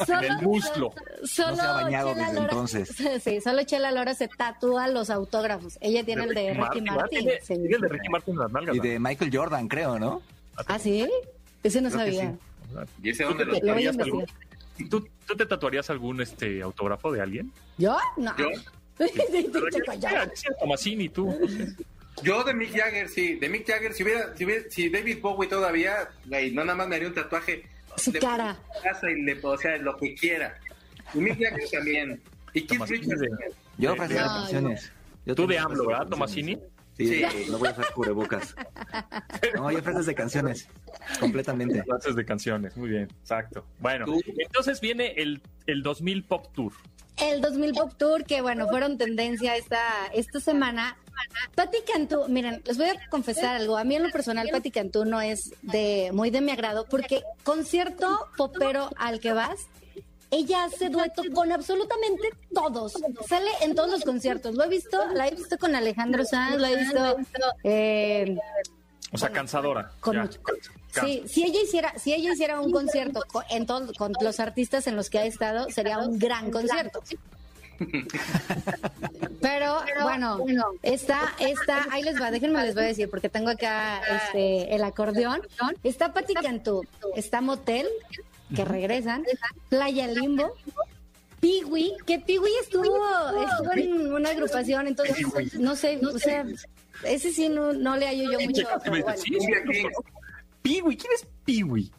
[0.07, 0.93] En el muslo.
[1.23, 2.95] Solo No se ha bañado Chela desde Lora- entonces.
[3.23, 5.77] Sí, solo Chela Lora se tatúa los autógrafos.
[5.81, 7.19] Ella tiene el de Ricky Martin.
[7.21, 7.47] ¿Tiene, sí.
[7.55, 8.75] tiene el de Ricky Martin en las nalgas.
[8.75, 10.21] Y de Michael Jordan, creo, ¿no?
[10.67, 11.09] ¿Ah, sí?
[11.63, 12.35] Ese no Creo sabía.
[13.01, 13.87] ¿Y ese ¿Tú dónde lo Lo voy
[14.85, 17.51] ¿tú, tú te tatuarías algún este autógrafo de alguien?
[17.77, 17.97] ¿Yo?
[18.17, 18.35] No.
[18.37, 18.47] Yo.
[20.33, 21.37] Sí, Tomasini, tú.
[22.23, 25.47] Yo de Mick Jagger, sí, de Mick Jagger, si hubiera, si hubiera, si David Bowie
[25.47, 27.63] todavía, güey, no nada más me haría un tatuaje
[27.95, 28.57] Su de cara.
[28.81, 30.57] casa y le, o sea, lo que quiera.
[31.13, 32.21] Y Mick Jagger también.
[32.53, 33.21] Y Keith Richards.
[33.77, 34.91] Yo No, ofrecía yo- canciones.
[35.27, 36.57] Yo Tú de AMLO, ¿verdad, Tomasini?
[36.97, 37.45] Canciones.
[37.45, 38.55] Sí, no voy a hacer cubrebocas.
[39.55, 40.67] No, yo ofreces de canciones.
[41.19, 41.83] Completamente.
[41.83, 43.65] Clases de canciones, muy bien, exacto.
[43.79, 44.21] Bueno, Tú.
[44.37, 46.73] entonces viene el, el 2000 Pop Tour.
[47.17, 49.81] El 2000 Pop Tour, que bueno, fueron tendencia esta,
[50.13, 50.97] esta semana.
[51.55, 53.77] Patti Cantú, miren, les voy a confesar algo.
[53.77, 57.23] A mí en lo personal, Patti Cantú no es de muy de mi agrado, porque
[57.43, 59.67] concierto popero al que vas,
[60.31, 62.93] ella hace dueto con absolutamente todos.
[63.27, 64.55] Sale en todos los conciertos.
[64.55, 67.17] Lo he visto, la he visto con Alejandro Sanz, lo he visto
[67.63, 68.37] eh,
[69.13, 69.91] O sea, cansadora.
[69.99, 70.39] con mucho-.
[70.99, 74.87] Sí, si ella hiciera, si ella hiciera un concierto con, en todo- con los artistas
[74.87, 77.01] en los que ha estado, sería un gran concierto.
[79.41, 80.39] Pero bueno,
[80.81, 84.83] está, está, ahí les va, déjenme les voy a decir, porque tengo acá este el
[84.83, 85.41] acordeón.
[85.83, 86.83] Está Pati Cantú,
[87.15, 87.87] está Motel,
[88.55, 89.23] que regresan,
[89.69, 90.53] Playa Limbo,
[91.39, 93.73] Piwi, que Piwi estuvo, estuvo.
[93.73, 95.17] en una agrupación, entonces
[95.59, 96.45] no sé, o sea,
[97.03, 98.67] ese sí no, no le hallo yo mucho.
[100.61, 101.91] Piwi, ¿quién es Piwi?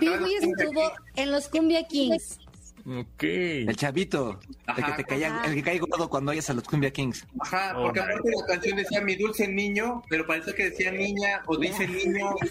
[0.00, 2.38] Piwi estuvo en los Cumbia Kings.
[2.86, 3.22] Ok.
[3.22, 4.96] El chavito, el que Ajá.
[4.96, 5.46] te caía, Ajá.
[5.46, 7.26] el que cae gordo cuando oyes a los Cumbia Kings.
[7.40, 11.56] Ajá, porque aparte la canción decía mi dulce niño, pero parece que decía niña o
[11.56, 12.34] dice niño.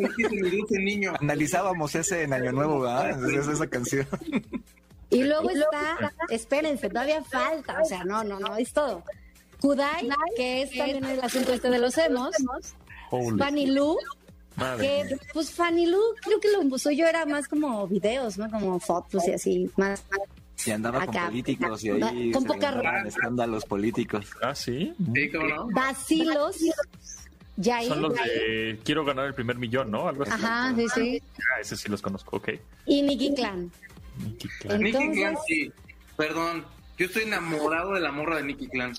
[0.00, 1.12] Es dice mi dulce niño.
[1.20, 3.30] Analizábamos ese en Año Nuevo, ¿verdad?
[3.34, 4.06] Esa, esa canción.
[5.10, 9.02] Y luego está, espérense, todavía falta, o sea, no, no, no, es todo.
[9.60, 12.30] Kudai, que es también el asunto este de los emos.
[13.10, 13.96] Holy Fanny Lu,
[14.56, 15.18] madre que mía.
[15.32, 18.50] pues Fanny Lu, creo que lo suyo era más como videos, ¿no?
[18.50, 20.04] Como fotos y así, más.
[20.66, 21.26] Y andaba con Acá.
[21.28, 23.02] políticos y ahí Con poca ropa.
[23.06, 24.26] escándalos políticos.
[24.42, 24.92] Ah, sí.
[25.14, 25.68] Sí, ¿cómo no?
[25.70, 26.58] Vacilos,
[27.56, 27.88] Yair.
[27.88, 30.06] Son los de quiero ganar el primer millón, ¿no?
[30.08, 30.32] Algo así.
[30.32, 31.22] Ajá, sí, sí.
[31.38, 32.50] Ah, ese sí los conozco, ok.
[32.86, 33.70] Y Nicky Clan.
[34.22, 34.82] Nicky Clan.
[34.82, 35.72] Nicky Entonces- Clan, sí.
[36.16, 36.64] Perdón,
[36.98, 38.92] yo estoy enamorado de la morra de Nicky Clan.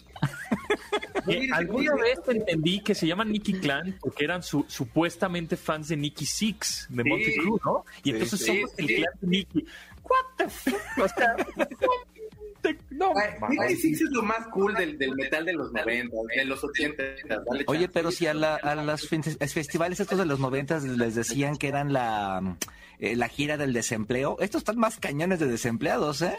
[1.28, 5.88] Eh, alguna vez te entendí que se llaman Nicky Clan porque eran su- supuestamente fans
[5.90, 7.10] de Nicky Six, de Sí.
[7.10, 7.86] Monty ¿no?
[8.00, 8.96] Y Sí, entonces sí, somos el sí.
[8.96, 9.66] clan de Nicky.
[10.04, 10.76] What the fuck?
[10.98, 11.36] O sea,
[12.92, 13.76] no, Ay, Nicky.
[13.82, 17.04] Six es lo más cool del, del metal de los 90, de los 80.
[17.28, 21.16] Dale Oye, pero si a, la- a los fin- festivales estos de los noventas les
[21.16, 22.58] decían que eran la,
[23.00, 26.38] eh, la gira del desempleo, estos están más cañones de desempleados, ¿eh?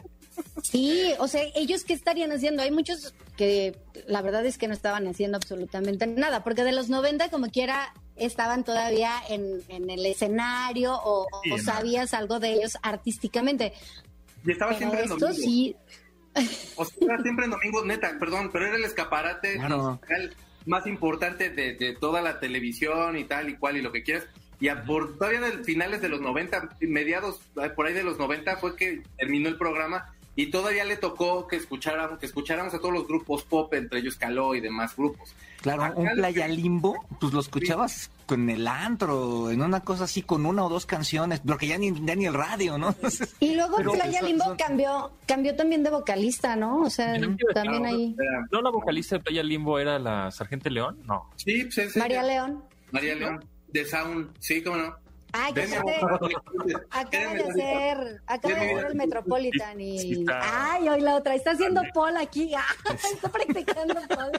[0.62, 2.62] Sí, o sea, ellos qué estarían haciendo?
[2.62, 6.88] Hay muchos que la verdad es que no estaban haciendo absolutamente nada, porque de los
[6.88, 12.38] 90 como quiera estaban todavía en, en el escenario o, Sí, o en sabías algo
[12.40, 13.72] de ellos artísticamente.
[14.44, 15.32] Y estaba Pero siempre en domingo.
[15.34, 15.76] sí,
[16.76, 20.00] O sea, era siempre en domingo, neta, perdón, pero era el escaparate Claro.
[20.66, 24.24] más importante de, de toda la televisión y tal y cual y lo que quieras.
[24.60, 27.40] Y a- por todavía de finales de los 90, mediados
[27.74, 31.56] por ahí de los 90 fue que terminó el programa y todavía le tocó que
[31.56, 35.34] escucháramos, que escucháramos a todos los grupos pop, entre ellos Caló y demás grupos.
[35.60, 40.04] Claro, Acá un playa que- limbo, pues lo escuchabas con el antro, en una cosa
[40.04, 42.94] así, con una o dos canciones, porque ya ni, ya ni el radio, ¿no?
[43.40, 46.80] Y luego Pero Playa son- Limbo son- cambió, cambió también de vocalista, ¿no?
[46.80, 47.14] O sea,
[47.54, 48.16] también ahí.
[48.18, 50.98] Era- ¿No la vocalista de Playa Limbo era la Sargente León?
[51.04, 51.30] No.
[51.36, 52.22] Sí, pues es María.
[52.22, 52.64] León.
[52.90, 54.96] María León, de Sound, sí, cómo no.
[55.32, 56.30] Ay, amor.
[56.90, 58.94] Acaba de hacer, acaba de hacer el.
[58.94, 60.24] Metropolitan y...
[60.30, 62.52] Ay, hoy la otra, está haciendo Paul aquí.
[62.62, 64.32] Ah, está practicando Paul.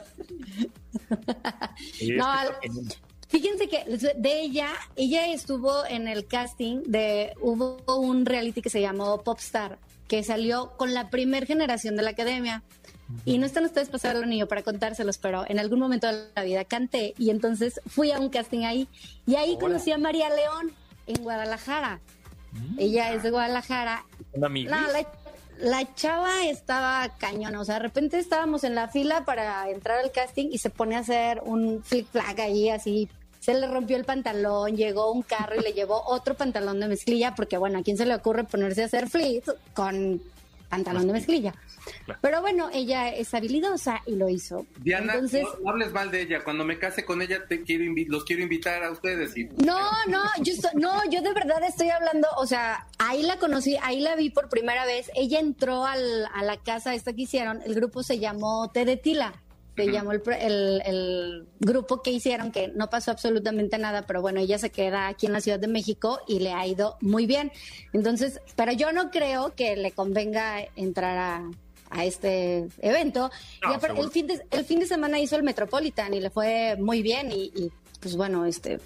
[1.92, 2.26] Sí, No,
[3.28, 3.84] Fíjense que
[4.16, 9.78] de ella, ella estuvo en el casting de, hubo un reality que se llamó Popstar,
[10.06, 12.62] que salió con la primer generación de la academia.
[13.24, 16.44] Y no están ustedes saberlo ni yo para contárselos, pero en algún momento de la
[16.44, 18.88] vida canté y entonces fui a un casting ahí
[19.26, 20.72] y ahí conocí a María León
[21.06, 22.00] en Guadalajara.
[22.78, 24.80] Ella es de Guadalajara Una amiga.
[24.80, 25.06] no, la,
[25.58, 27.60] la chava estaba cañona.
[27.60, 30.94] O sea, de repente estábamos en la fila para entrar al casting y se pone
[30.96, 33.08] a hacer un flick flag ahí, así.
[33.40, 37.34] Se le rompió el pantalón, llegó un carro y le llevó otro pantalón de mezclilla,
[37.34, 40.22] porque bueno, ¿a quién se le ocurre ponerse a hacer flips con
[40.68, 41.54] pantalón de mezclilla?
[42.06, 42.20] Claro.
[42.22, 44.66] Pero bueno, ella es habilidosa y lo hizo.
[44.80, 46.42] Diana, Entonces, no, no hables mal de ella.
[46.42, 49.36] Cuando me case con ella, te quiero los quiero invitar a ustedes.
[49.36, 49.44] Y...
[49.64, 53.76] No, no, yo estoy- no, yo de verdad estoy hablando, o sea, ahí la conocí,
[53.82, 55.10] ahí la vi por primera vez.
[55.14, 58.96] Ella entró al- a la casa esta que hicieron, el grupo se llamó Té de
[58.96, 59.34] Tila,
[59.76, 64.40] se llamó el, el- el grupo que hicieron, que no pasó absolutamente nada, pero bueno,
[64.40, 67.50] ella se queda aquí en la Ciudad de México y le ha ido muy bien.
[67.92, 71.50] Entonces, pero yo no creo que le convenga entrar a,
[71.90, 73.30] a este evento.
[73.62, 76.76] No, y el fin, de, el fin de semana hizo el Metropolitan y le fue
[76.78, 78.78] muy bien y, y, pues bueno, este...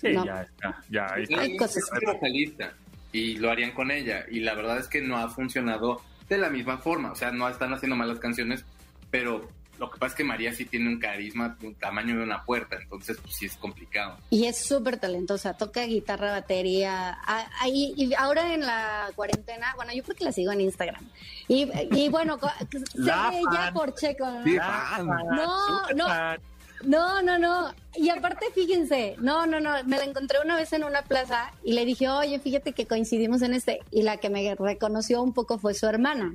[0.00, 0.26] Sí, no.
[0.26, 0.82] ya está.
[0.90, 1.40] Ya, está.
[1.40, 1.78] Hay cosas.
[1.78, 2.74] es vocalista
[3.12, 4.26] y lo harían con ella.
[4.30, 7.12] Y la verdad es que no ha funcionado de la misma forma.
[7.12, 8.64] O sea, no están haciendo malas canciones,
[9.10, 12.44] pero lo que pasa es que María sí tiene un carisma, un tamaño de una
[12.44, 12.76] puerta.
[12.80, 14.16] Entonces, pues sí es complicado.
[14.30, 17.18] Y es súper talentosa, toca guitarra, batería.
[17.60, 21.04] ahí- y ahora en la cuarentena, bueno, yo creo que la sigo en Instagram.
[21.48, 24.26] Y, y bueno, de ella por Checo.
[24.30, 24.44] ¿no?
[24.44, 25.06] Sí, fan.
[25.06, 26.06] No, no.
[26.06, 26.40] fan.
[26.84, 27.74] No, no, no.
[27.94, 31.72] Y aparte, fíjense, no, no, no, me la encontré una vez en una plaza y
[31.72, 33.80] le dije, oye, fíjate que coincidimos en este.
[33.90, 36.34] Y la que me reconoció un poco fue su hermana.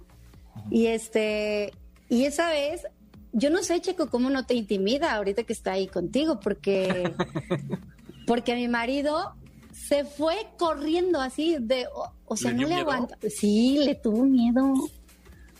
[0.71, 1.71] Y este,
[2.09, 2.87] y esa vez,
[3.33, 7.11] yo no sé, Checo, cómo no te intimida ahorita que está ahí contigo, porque,
[8.27, 9.33] porque mi marido
[9.71, 13.17] se fue corriendo así de, o, o sea, ¿Le no le aguanta.
[13.29, 14.73] Sí, le tuvo miedo.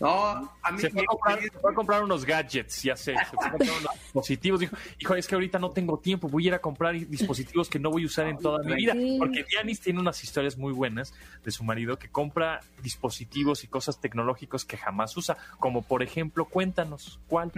[0.01, 3.13] No, a mí Se fue, a comprar, se fue a comprar unos gadgets, ya sé.
[3.13, 4.59] Se fue a comprar unos dispositivos.
[4.59, 6.27] Dijo, hijo, es que ahorita no tengo tiempo.
[6.27, 8.95] Voy a ir a comprar dispositivos que no voy a usar en toda mi vida.
[9.19, 11.13] Porque Dianis tiene unas historias muy buenas
[11.45, 15.37] de su marido que compra dispositivos y cosas tecnológicos que jamás usa.
[15.59, 17.51] Como por ejemplo, cuéntanos, ¿cuál?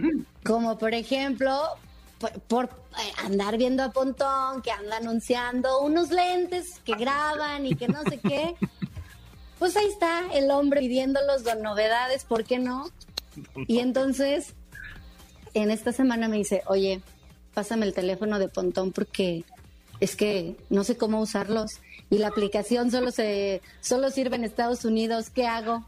[0.44, 1.62] Como por ejemplo,
[2.20, 7.76] por, por, eh, andar viendo a Pontón, que anda anunciando unos lentes que graban y
[7.76, 8.56] que no sé qué.
[9.60, 12.90] Pues ahí está el hombre pidiéndolos de novedades, ¿por qué no?
[13.68, 14.54] Y entonces,
[15.54, 17.02] en esta semana me dice, oye,
[17.54, 19.44] pásame el teléfono de Pontón porque
[20.00, 21.72] es que no sé cómo usarlos
[22.10, 25.86] y la aplicación solo se solo sirve en Estados Unidos, ¿qué hago?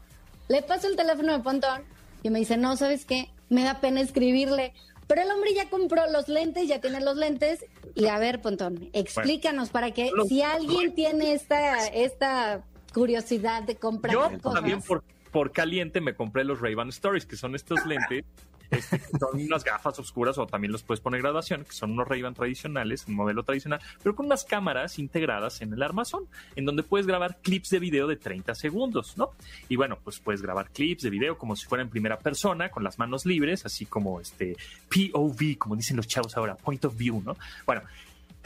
[0.48, 1.82] Le paso el teléfono de Pontón
[2.22, 3.28] y me dice, "No, ¿sabes qué?
[3.48, 4.72] Me da pena escribirle."
[5.06, 8.90] Pero el hombre ya compró los lentes, ya tiene los lentes y a ver, Pontón,
[8.92, 12.64] explícanos para que si alguien tiene esta esta
[12.96, 14.54] curiosidad de comprar Yo cosas.
[14.54, 18.24] también por, por caliente me compré los Ray-Ban Stories, que son estos lentes.
[18.70, 22.32] este, son unas gafas oscuras o también los puedes poner graduación, que son unos Ray-Ban
[22.32, 27.06] tradicionales, un modelo tradicional, pero con unas cámaras integradas en el armazón, en donde puedes
[27.06, 29.28] grabar clips de video de 30 segundos, ¿no?
[29.68, 32.82] Y bueno, pues puedes grabar clips de video como si fuera en primera persona, con
[32.82, 34.56] las manos libres, así como este
[34.88, 37.36] POV, como dicen los chavos ahora, point of view, ¿no?
[37.66, 37.82] Bueno,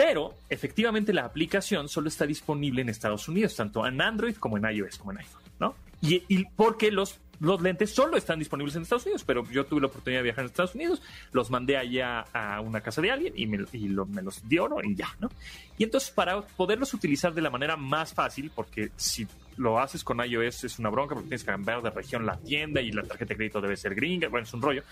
[0.02, 4.64] pero efectivamente la aplicación solo está disponible en Estados Unidos, tanto en Android como en
[4.64, 5.74] iOS, como en iPhone, ¿no?
[6.00, 9.88] Y, porque los, los lentes solo están disponibles en Estados Unidos, pero yo tuve la
[9.88, 13.46] oportunidad de viajar en Estados Unidos, los mandé allá a una casa de alguien y
[13.46, 14.82] me, lo- me los dio, ¿no?
[14.82, 15.28] Y ya, ¿no?
[15.76, 20.24] Y entonces para poderlos utilizar de la manera más fácil, porque si lo haces con
[20.24, 23.30] iOS es una bronca porque tienes que cambiar de región la tienda y la tarjeta
[23.30, 24.82] de crédito debe ser gringa, bueno, es un rollo.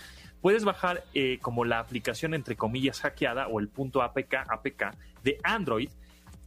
[0.41, 5.37] Puedes bajar eh, como la aplicación entre comillas hackeada o el punto APK, APK de
[5.43, 5.89] Android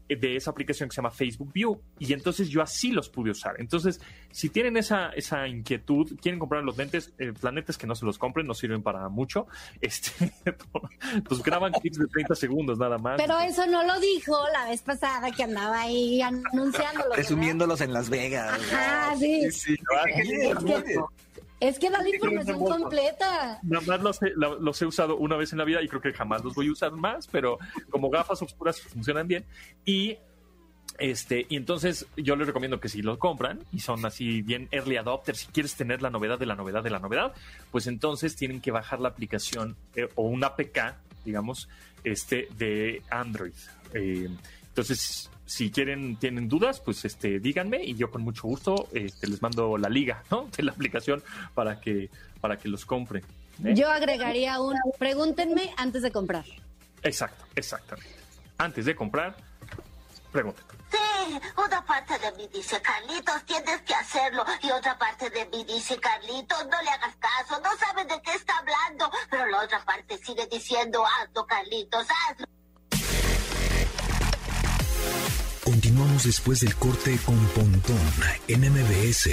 [0.09, 3.55] de esa aplicación que se llama Facebook View y entonces yo así los pude usar.
[3.59, 8.05] Entonces, si tienen esa, esa inquietud, quieren comprar los lentes, eh, planetas que no se
[8.05, 9.47] los compren, no sirven para mucho.
[9.81, 10.33] Este,
[11.29, 13.21] pues graban clips de 30 segundos nada más.
[13.21, 17.11] Pero eso no lo dijo la vez pasada que andaba ahí anunciándolo.
[17.11, 17.15] ¿verdad?
[17.15, 18.61] Presumiéndolos en Las Vegas.
[18.73, 19.51] Ajá, sí.
[19.51, 19.77] sí.
[20.07, 20.99] Es que,
[21.62, 23.61] es que da la información completa.
[23.62, 26.12] Nada más los he, los he usado una vez en la vida y creo que
[26.12, 29.44] jamás los voy a usar más, pero como gafas oscuras funcionan bien.
[29.85, 30.18] Y
[30.98, 34.96] este, y entonces yo les recomiendo que si los compran y son así bien early
[34.96, 37.33] adopters, si quieres tener la novedad de la novedad de la novedad,
[37.70, 41.68] pues entonces tienen que bajar la aplicación eh, o una APK, digamos,
[42.03, 43.55] este, de Android.
[43.94, 44.29] Eh,
[44.73, 49.43] entonces, si quieren, tienen dudas, pues este, díganme y yo con mucho gusto este, les
[49.43, 50.49] mando la liga ¿no?
[50.57, 51.23] de la aplicación
[51.55, 52.09] para que,
[52.41, 53.23] para que los compren.
[53.63, 53.75] ¿eh?
[53.75, 56.47] Yo agregaría un pregúntenme antes de comprar.
[57.03, 58.15] Exacto, exactamente.
[58.57, 59.37] Antes de comprar,
[60.33, 60.65] pregunten.
[60.91, 64.47] Sí, una parte de mí dice, Carlitos, tienes que hacerlo.
[64.63, 68.33] Y otra parte de mí dice, Carlitos, no le hagas caso, no sabes de qué
[68.33, 69.11] está hablando.
[69.31, 72.47] Pero la otra parte sigue diciendo, hazlo, Carlitos, hazlo.
[76.25, 77.99] Después del corte con Pontón
[78.47, 79.31] en MBS.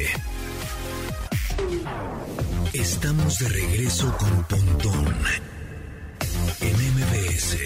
[2.74, 5.14] Estamos de regreso con Pontón
[6.62, 7.58] en MBS.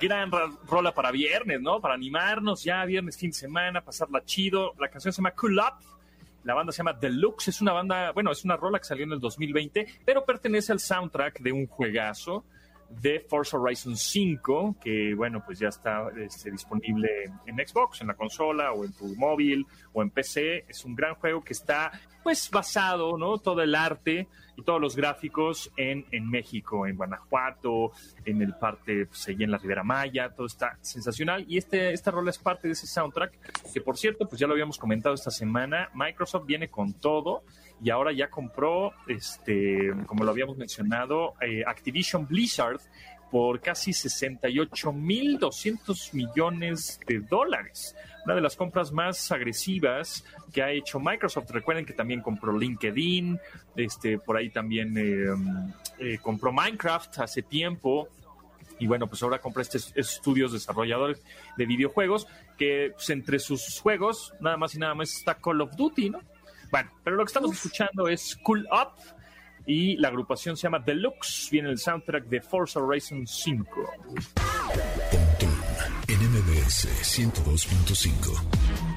[0.00, 1.80] Gran ra- rola para viernes, ¿no?
[1.80, 4.74] Para animarnos ya viernes, fin de semana, pasarla chido.
[4.80, 5.84] La canción se llama Cool Up.
[6.44, 7.48] La banda se llama Deluxe.
[7.48, 10.80] Es una banda, bueno, es una rola que salió en el 2020, pero pertenece al
[10.80, 12.44] soundtrack de un juegazo
[13.00, 17.08] de Forza Horizon 5, que bueno, pues ya está este, disponible
[17.46, 20.64] en, Xbox, en la consola, o en tu móvil, o en PC.
[20.68, 23.38] Es un gran juego que está, pues, basado, ¿no?
[23.38, 27.92] Todo el arte y todos los gráficos en, en México, en Guanajuato,
[28.24, 31.44] en el parte, pues, allí en la Ribera Maya, todo está sensacional.
[31.48, 34.52] Y este, esta rola es parte de ese soundtrack, que por cierto, pues ya lo
[34.52, 37.42] habíamos comentado esta semana, Microsoft viene con todo
[37.82, 42.80] y ahora ya compró, este, como lo habíamos mencionado, eh, Activision Blizzard
[43.30, 47.94] por casi 68.200 millones de dólares.
[48.24, 51.50] Una de las compras más agresivas que ha hecho Microsoft.
[51.50, 53.40] Recuerden que también compró LinkedIn,
[53.74, 55.34] este, por ahí también eh,
[55.98, 58.06] eh, compró Minecraft hace tiempo.
[58.78, 61.20] Y bueno, pues ahora compra estos estudios desarrolladores
[61.56, 65.74] de videojuegos que pues, entre sus juegos nada más y nada más está Call of
[65.74, 66.20] Duty, ¿no?
[66.72, 68.94] Bueno, pero lo que estamos escuchando es Cool Up
[69.66, 71.50] y la agrupación se llama Deluxe.
[71.52, 73.92] Viene el soundtrack de Forza Horizon 5.
[75.10, 75.50] Pontón
[76.08, 78.91] en MBS 102.5.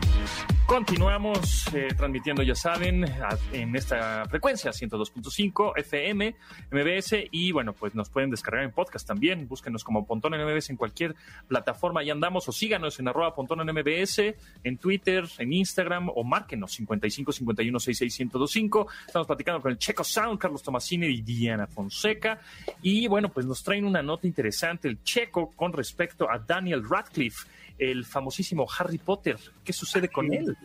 [0.68, 6.36] Continuamos eh, transmitiendo, ya saben, a- en esta frecuencia 102.5 FM,
[6.72, 9.48] MBS y bueno, pues nos pueden descargar en podcast también.
[9.48, 11.16] Búsquenos como Pontón en MBS en cualquier
[11.48, 16.24] plataforma, ahí andamos, o síganos en arroba Pontón en MBS, en Twitter, en Instagram o
[16.24, 18.88] márquenos 55 51 66 1025.
[19.06, 22.42] Estamos platicando con el Checo Sound, Carlos Tomasini y Diana Fonseca.
[22.82, 27.48] Y bueno, pues nos traen una nota interesante, el Checo, con respecto a Daniel Radcliffe,
[27.78, 29.38] el famosísimo Harry Potter.
[29.64, 30.56] ¿Qué sucede con él?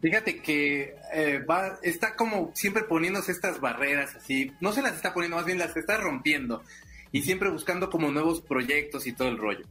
[0.00, 5.12] Fíjate que eh, va, está como siempre poniéndose estas barreras así, no se las está
[5.12, 6.62] poniendo, más bien las está rompiendo
[7.10, 9.64] y siempre buscando como nuevos proyectos y todo el rollo.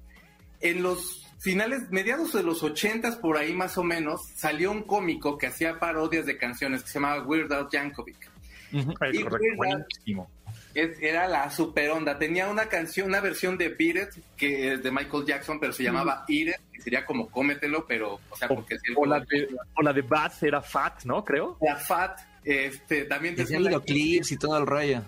[0.60, 5.38] en los finales, mediados de los ochentas por ahí más o menos, salió un cómico
[5.38, 8.30] que hacía parodias de canciones que se llamaba Weird Al Yankovic.
[8.74, 10.30] Ujú, Y correcto, Weird Al- buenísimo.
[10.80, 12.18] Es- era la super onda.
[12.20, 15.84] Tenía una canción, una versión de Beat It, que es de Michael Jackson, pero se
[15.84, 19.06] llamaba Eat It, que sería como cómetelo, pero, o sea, O, porque si el o
[19.06, 21.26] la de, o la de Bath era Fat, ¿no?
[21.26, 21.58] Creo.
[21.62, 25.02] la Fat, este, también tenía videoclips y todo el rollo.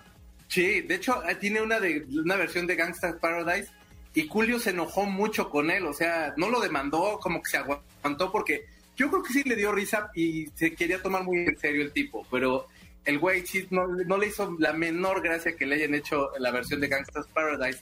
[0.47, 3.69] Sí, de hecho eh, tiene una de una versión de Gangsta's Paradise
[4.15, 7.58] y Julio se enojó mucho con él, o sea, no lo demandó, como que se
[7.58, 8.65] aguantó porque
[8.97, 11.91] yo creo que sí le dio risa y se quería tomar muy en serio el
[11.91, 12.65] tipo, pero
[13.06, 16.80] el güey no, no le hizo la menor gracia que le hayan hecho la versión
[16.82, 17.82] de Gangsta's Paradise.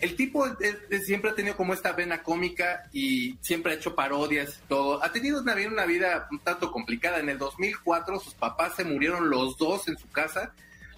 [0.00, 0.46] El tipo
[1.04, 5.02] siempre ha tenido como esta vena cómica y siempre ha hecho parodias y todo.
[5.02, 7.18] Ha tenido una, vida- una vida un tanto complicada.
[7.18, 10.52] En el 2004 sus papás se murieron los dos en su casa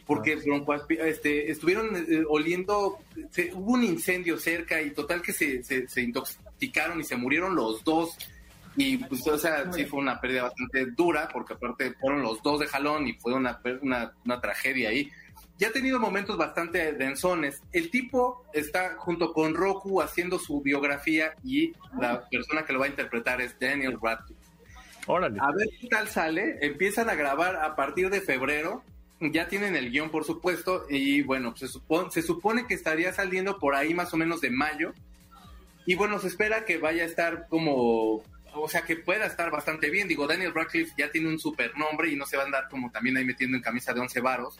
[0.06, 2.98] porque broncoaspi- este, estuvieron eh, oliendo,
[3.30, 7.54] se- hubo un incendio cerca y total que se, se, se intoxicaron y se murieron
[7.54, 8.18] los dos.
[8.76, 12.60] Y pues, o sea, sí fue una pérdida bastante dura, porque aparte fueron los dos
[12.60, 15.10] de jalón y fue una, una, una tragedia ahí.
[15.58, 17.60] Ya ha tenido momentos bastante densones.
[17.72, 22.86] El tipo está junto con Roku haciendo su biografía y la persona que lo va
[22.86, 24.40] a interpretar es Daniel Radcliffe.
[25.06, 25.38] Órale.
[25.40, 26.58] A ver qué tal sale.
[26.62, 28.82] Empiezan a grabar a partir de febrero.
[29.20, 30.86] Ya tienen el guion, por supuesto.
[30.88, 34.50] Y bueno, se supone, se supone que estaría saliendo por ahí más o menos de
[34.50, 34.94] mayo.
[35.84, 38.22] Y bueno, se espera que vaya a estar como.
[38.54, 40.08] O sea, que pueda estar bastante bien.
[40.08, 42.90] Digo, Daniel Radcliffe ya tiene un super nombre y no se va a andar como
[42.90, 44.58] también ahí metiendo en camisa de once varos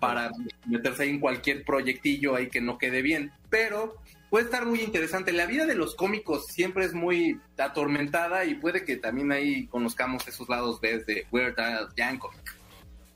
[0.00, 0.30] para
[0.66, 3.32] meterse ahí en cualquier proyectillo ahí que no quede bien.
[3.48, 3.96] Pero
[4.30, 5.32] puede estar muy interesante.
[5.32, 10.26] La vida de los cómicos siempre es muy atormentada y puede que también ahí conozcamos
[10.26, 12.57] esos lados B de Weird Al Yankovic.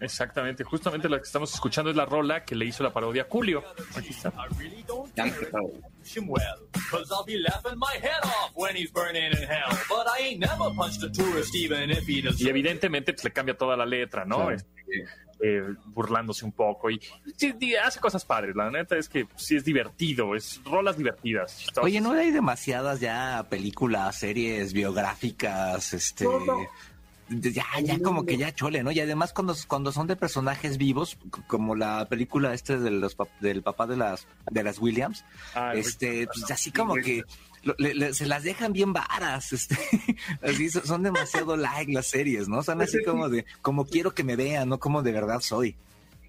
[0.02, 0.64] Exactamente.
[0.64, 3.64] Justamente la que estamos escuchando es la rola que le hizo la parodia a Julio.
[3.96, 4.32] Aquí está.
[5.16, 5.52] Yankovic.
[6.04, 6.42] him well,
[6.90, 9.70] cause I'll be laughing my head off when he's burning in hell.
[9.88, 12.40] But I ain't never punched a tourist even if he does.
[12.40, 14.36] Y evidentemente pues, le cambia toda la letra, ¿no?
[14.36, 14.50] Claro.
[14.56, 15.06] Este,
[15.44, 17.00] eh, burlándose un poco y
[17.82, 18.54] hace cosas padres.
[18.54, 21.58] La neta es que sí es divertido, es rolas divertidas.
[21.58, 21.84] chistosas.
[21.84, 26.24] Oye, ¿no hay demasiadas ya películas, series biográficas, este...
[26.26, 26.68] de-
[27.28, 28.90] Ya, ya como que ya chole, ¿no?
[28.90, 33.38] Y además cuando, cuando son de personajes vivos, como la película este de los, pap-
[33.40, 36.54] del papá de las, de las Williams, Ah, este, pues ¿no?
[36.54, 37.22] así como que
[37.62, 39.78] lo- le- le- se las dejan bien varas, este,
[40.42, 42.62] así son, son demasiado like las series, ¿no?
[42.62, 45.74] Son así como de, como quiero que me vean, no como de verdad soy.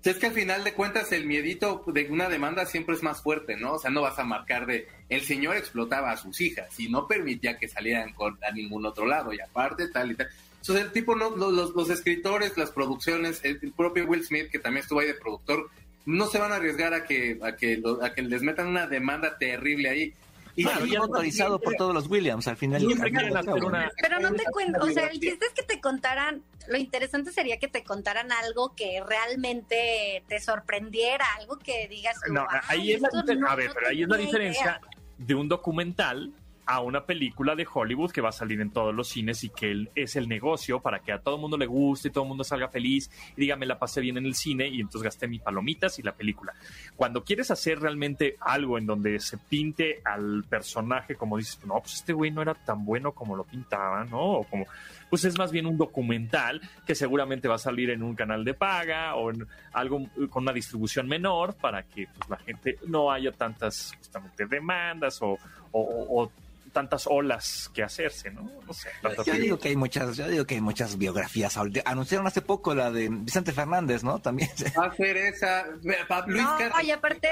[0.05, 3.55] Es que al final de cuentas el miedito de una demanda siempre es más fuerte,
[3.55, 3.73] ¿no?
[3.75, 7.07] O sea, no vas a marcar de el señor explotaba a sus hijas y no
[7.07, 10.27] permitía que salieran con, a ningún otro lado y aparte tal y tal.
[10.63, 14.59] Entonces el tipo, no, los, los- escritores, las producciones, el, el propio Will Smith que
[14.59, 15.69] también estuvo ahí de productor,
[16.05, 18.87] no se van a arriesgar a que a que, lo- a que les metan una
[18.87, 20.13] demanda terrible ahí.
[20.55, 22.81] Y Claro, sí, y autorizado por todos los Williams al final.
[22.81, 23.91] Al hacer una-.
[24.01, 27.57] Pero no te cuento, o sea, el chiste es que te contaran, lo interesante sería
[27.59, 33.01] que te contaran algo que realmente te sorprendiera, algo que digas No, "Ay, ahí es
[33.01, 34.81] la, esto difer- no a ver, pero ahí es la tenía diferencia idea".
[35.17, 36.31] de un documental
[36.65, 39.87] a una película de Hollywood que va a salir en todos los cines y que
[39.95, 42.43] es el negocio para que a todo el mundo le guste y todo el mundo
[42.43, 45.41] salga feliz y diga me la pasé bien en el cine y entonces gasté mis
[45.41, 46.53] palomitas y la película.
[46.95, 51.95] Cuando quieres hacer realmente algo en donde se pinte al personaje como dices, no, pues
[51.95, 54.21] este güey no era tan bueno como lo pintaban, ¿no?
[54.21, 54.65] O como,
[55.09, 58.53] pues es más bien un documental que seguramente va a salir en un canal de
[58.53, 63.31] paga o en algo con una distribución menor para que pues, la gente no haya
[63.31, 65.37] tantas justamente demandas o,
[65.71, 66.31] o- o
[66.73, 68.51] tantas olas que hacerse, ¿no?
[68.67, 68.89] No sé.
[69.01, 71.55] tantas- Yo digo que hay muchas, yo digo que hay muchas biografías.
[71.85, 74.19] Anunciaron hace poco la de Vicente Fernández, ¿no?
[74.19, 74.49] También.
[74.77, 75.97] va a hacer esa Luis
[76.43, 77.29] No, Carlos, y aparte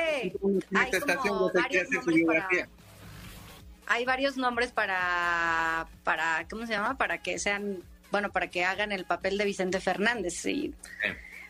[0.75, 2.69] hay como varios nombres biografía.
[3.87, 6.97] Hay varios nombres para, para, ¿cómo se llama?
[6.97, 7.79] Para que sean,
[8.11, 10.45] bueno, para que hagan el papel de Vicente Fernández.
[10.45, 10.73] Y,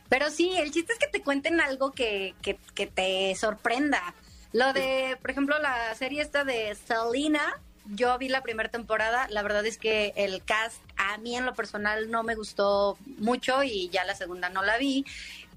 [0.09, 4.15] Pero sí, el chiste es que te cuenten algo que, que, que te sorprenda.
[4.53, 9.41] Lo de, por ejemplo, la serie esta de Selena, yo vi la primera temporada, la
[9.43, 13.89] verdad es que el cast a mí en lo personal no me gustó mucho y
[13.89, 15.05] ya la segunda no la vi.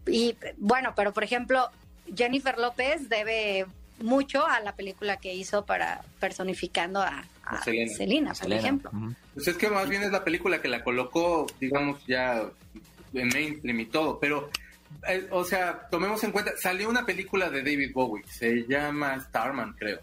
[0.07, 1.71] Y bueno, pero por ejemplo,
[2.15, 3.67] Jennifer López debe
[4.01, 7.95] mucho a la película que hizo para personificando a, a A Selena.
[7.95, 8.61] Selena, por Selena.
[8.61, 8.91] ejemplo.
[9.35, 12.43] Pues es que más bien es la película que la colocó, digamos, ya
[13.13, 14.51] en mainstream y todo, pero,
[15.09, 19.75] eh, o sea, tomemos en cuenta, salió una película de David Bowie, se llama Starman,
[19.79, 20.01] creo.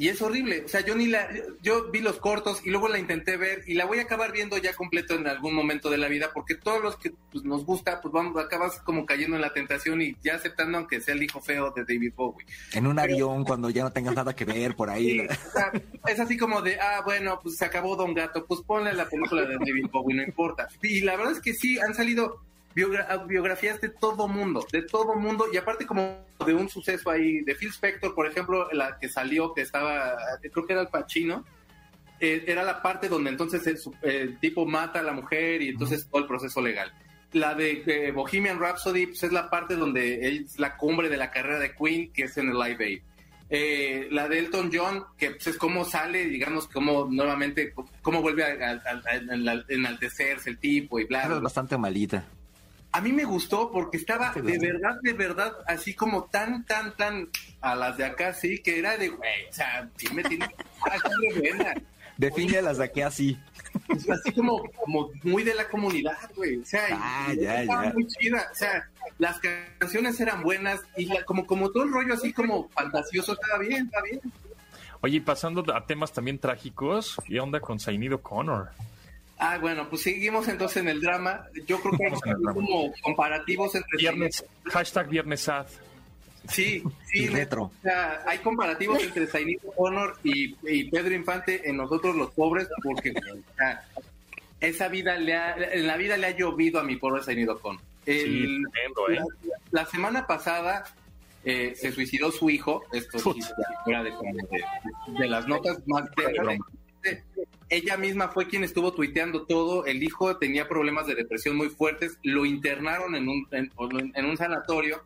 [0.00, 0.62] Y es horrible.
[0.64, 1.28] O sea, yo ni la,
[1.60, 4.56] yo vi los cortos y luego la intenté ver y la voy a acabar viendo
[4.56, 8.00] ya completo en algún momento de la vida porque todos los que pues, nos gusta,
[8.00, 11.42] pues vamos, acabas como cayendo en la tentación y ya aceptando aunque sea el hijo
[11.42, 12.46] feo de David Bowie.
[12.72, 15.18] En un avión, cuando ya no tengas nada que ver por ahí.
[15.18, 15.70] Sí, o sea,
[16.06, 19.42] es así como de, ah, bueno, pues se acabó Don Gato, pues ponle la película
[19.42, 20.66] de David Bowie, no importa.
[20.80, 22.40] Y la verdad es que sí, han salido
[22.74, 27.40] biogra- biografías de todo mundo, de todo mundo, y aparte como de un suceso ahí,
[27.42, 31.44] de Phil Spector, por ejemplo, la que salió, que estaba, creo que era el Pachino,
[32.20, 36.06] eh, era la parte donde entonces el, el tipo mata a la mujer y entonces
[36.08, 36.92] todo el proceso legal.
[37.32, 41.30] La de eh, Bohemian Rhapsody pues, es la parte donde es la cumbre de la
[41.30, 43.02] carrera de Queen, que es en el Live Aid.
[43.52, 48.44] Eh, la de Elton John, que pues, es cómo sale, digamos, cómo nuevamente, cómo vuelve
[48.44, 52.24] a, a- a- a enaltecerse el tipo y bla, Es bastante malita.
[52.92, 56.96] A mí me gustó porque estaba ¿Te de verdad, de verdad, así como tan, tan,
[56.96, 57.28] tan
[57.60, 60.48] a las de acá, sí, que era de, güey, o sea, sí me tiene
[61.38, 61.74] buena.
[62.16, 63.38] Define las de aquí así.
[63.88, 66.56] Es así como, como muy de la comunidad, güey.
[66.58, 67.92] O sea, Ah, y ya, estaba ya.
[67.92, 68.48] muy chida.
[68.50, 68.88] O sea,
[69.18, 69.38] las
[69.78, 73.86] canciones eran buenas y la- como, como todo el rollo así como fantasioso estaba bien,
[73.86, 74.20] estaba bien.
[75.00, 78.68] Oye, y pasando a temas también trágicos, ¿qué onda con Zainido Connor?
[79.42, 81.46] Ah, bueno, pues seguimos entonces en el drama.
[81.66, 85.66] Yo creo que hay como comparativos entre Viernes, hashtag Viernes Sad.
[86.48, 87.24] Sí, sí.
[87.24, 87.64] Y retro.
[87.64, 92.68] O sea, hay comparativos entre Zainito Honor y, y Pedro Infante en nosotros los pobres,
[92.82, 93.82] porque o sea,
[94.60, 97.80] esa vida le ha, en la vida le ha llovido a mi pobre Zainito Honor.
[98.04, 98.22] Sí,
[98.72, 99.14] tremendo, ¿eh?
[99.14, 99.24] la,
[99.82, 100.84] la semana pasada
[101.44, 103.40] eh, se suicidó su hijo, esto sí,
[103.84, 106.04] fuera de, como de, de las notas más
[107.02, 107.22] de-
[107.70, 109.86] ella misma fue quien estuvo tuiteando todo.
[109.86, 112.18] El hijo tenía problemas de depresión muy fuertes.
[112.22, 113.70] Lo internaron en un, en,
[114.14, 115.02] en un sanatorio.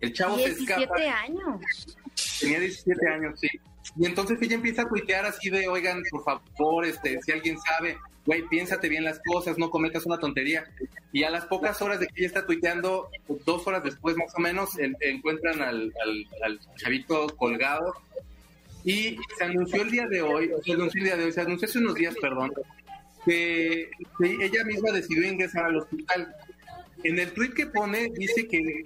[0.00, 1.20] El chavo se 17 escapa.
[1.20, 1.96] años.
[2.40, 3.48] Tenía 17 años, sí.
[3.96, 7.96] Y entonces ella empieza a tuitear así de, oigan, por favor, este, si alguien sabe,
[8.26, 10.64] güey, piénsate bien las cosas, no cometas una tontería.
[11.12, 13.08] Y a las pocas horas de que ella está tuiteando,
[13.44, 17.94] dos horas después más o menos, en- encuentran al, al- al chavito colgado.
[18.84, 21.68] Y se anunció el día de hoy, se anunció el día de hoy, se anunció
[21.68, 22.52] hace unos días, perdón,
[23.24, 26.34] que, ella misma decidió ingresar al hospital.
[27.04, 28.84] En el tweet que pone dice que,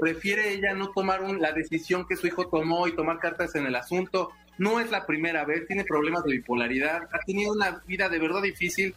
[0.00, 3.66] prefiere ella no tomar un- la decisión que su hijo tomó y tomar cartas en
[3.66, 4.30] el asunto.
[4.58, 8.42] No es la primera vez, tiene problemas de bipolaridad, ha tenido una vida de verdad
[8.42, 8.94] difícil.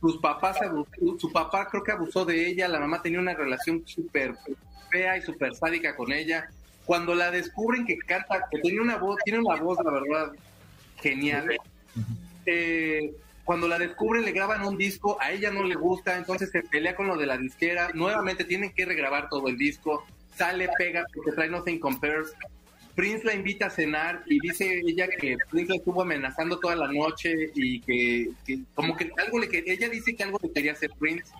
[0.00, 0.58] Sus papás,
[1.18, 4.34] su papá creo que abusó de ella, la mamá tenía una relación súper
[4.90, 6.48] fea y súper sádica con ella.
[6.84, 10.32] Cuando la descubren que canta, que tiene una voz, tiene una voz, la verdad,
[11.00, 11.56] genial.
[12.46, 13.12] Eh,
[13.44, 16.96] cuando la descubren le graban un disco, a ella no le gusta, entonces se pelea
[16.96, 20.04] con lo de la disquera, nuevamente tienen que regrabar todo el disco,
[20.34, 22.34] sale, pega, porque trae Nothing Compares.
[22.94, 26.86] Prince la invita a cenar y dice ella que Prince la estuvo amenazando toda la
[26.92, 30.72] noche y que, que como que algo le que ella dice que algo le quería
[30.72, 31.32] hacer Prince.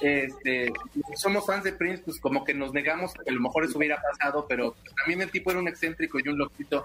[0.00, 0.72] Este,
[1.16, 4.00] somos fans de Prince, pues como que nos negamos que a lo mejor eso hubiera
[4.00, 6.84] pasado, pero también el tipo era un excéntrico y un loquito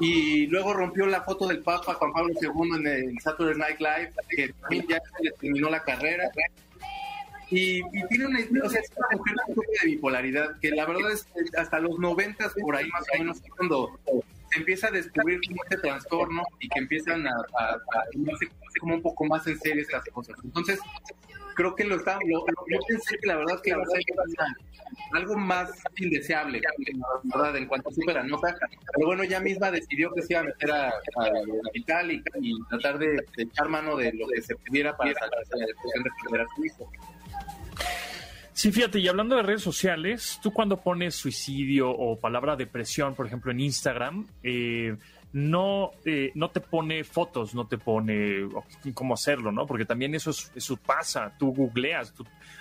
[0.00, 4.12] y luego rompió la foto del Papa Juan Pablo II en el Saturday Night Live,
[4.28, 4.98] que también ya
[5.40, 6.30] terminó la carrera.
[7.50, 9.36] Y, tiene una, o mujer
[9.80, 13.42] de bipolaridad, que la verdad es que hasta los noventas, por ahí más o menos,
[13.56, 14.00] cuando
[14.50, 17.76] se empieza a descubrir este trastorno y que empiezan a, a,
[18.80, 20.36] como un poco más en serio estas cosas.
[20.42, 20.80] Entonces,
[21.54, 24.02] creo que lo está, lo, lo- yo pensé que la verdad que iba a ser
[25.12, 28.54] algo más indeseable, la verdad, en cuanto supe la nota,
[28.94, 32.52] pero bueno, ella misma decidió que se iba a meter a- al hospital y, y
[32.68, 36.10] tratar de, echar mano de lo que se pudiera para salvarse de la depresión de
[36.22, 36.90] perder a su hijo.
[38.52, 43.26] Sí, fíjate, y hablando de redes sociales, tú cuando pones suicidio o palabra depresión, por
[43.26, 44.96] ejemplo, en Instagram, eh,
[45.34, 48.64] no, eh, no te pone fotos, no te pone oh,
[48.94, 49.66] cómo hacerlo, ¿no?
[49.66, 52.14] Porque también eso, es- eso pasa, tú googleas,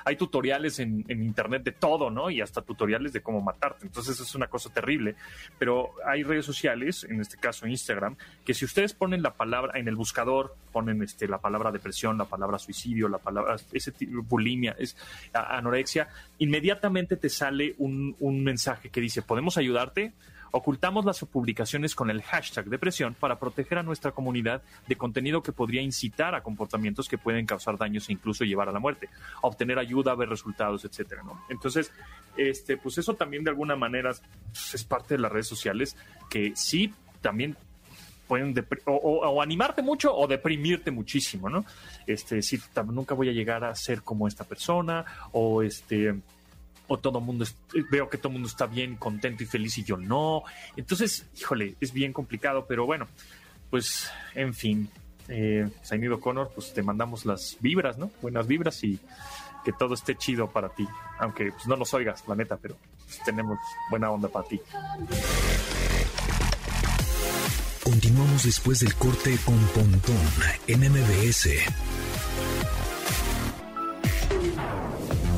[0.04, 2.32] hay tutoriales en, en internet de todo, ¿no?
[2.32, 5.16] Y hasta tutoriales de cómo matarte, entonces es una cosa terrible.
[5.60, 9.88] Pero hay redes sociales, en este caso Instagram, que si ustedes ponen la palabra en
[9.88, 14.76] el buscador, ponen este, la palabra depresión, la palabra suicidio, la palabra ese tipo, bulimia,
[14.80, 14.98] es
[15.32, 16.08] anorexia,
[16.40, 20.14] inmediatamente te sale un, un mensaje que dice, ¿podemos ayudarte?
[20.56, 25.52] Ocultamos las publicaciones con el hashtag depresión para proteger a nuestra comunidad de contenido que
[25.52, 29.10] podría incitar a comportamientos que pueden causar daños e incluso llevar a la muerte,
[29.42, 31.44] obtener ayuda, ver resultados, etcétera, ¿no?
[31.50, 31.92] Entonces,
[32.38, 35.98] este, pues eso también de alguna manera es parte de las redes sociales
[36.30, 37.58] que sí también
[38.28, 38.54] pueden
[38.86, 41.66] o, o- animarte mucho o deprimirte muchísimo, ¿no?
[42.06, 42.38] Este,
[42.74, 46.16] "Tam- nunca voy a llegar a ser como esta persona, o este,
[46.94, 47.44] o todo mundo
[47.90, 50.44] veo que todo el mundo está bien, contento y feliz y yo no.
[50.76, 53.08] Entonces, híjole, es bien complicado, pero bueno,
[53.72, 54.90] pues en fin,
[55.28, 58.12] eh, Zainido Connor, pues te mandamos las vibras, ¿no?
[58.22, 59.00] Buenas vibras y
[59.66, 60.88] que todo esté chido para ti,
[61.18, 63.58] aunque pues, no nos oigas, la neta, pero pues, tenemos
[63.90, 64.62] buena onda para ti.
[67.84, 70.16] Continuamos después del corte con Pontón
[70.68, 71.50] en MBS.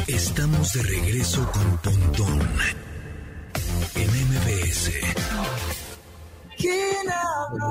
[0.08, 2.40] Estamos de regreso con Pontón
[3.96, 4.92] en MBS.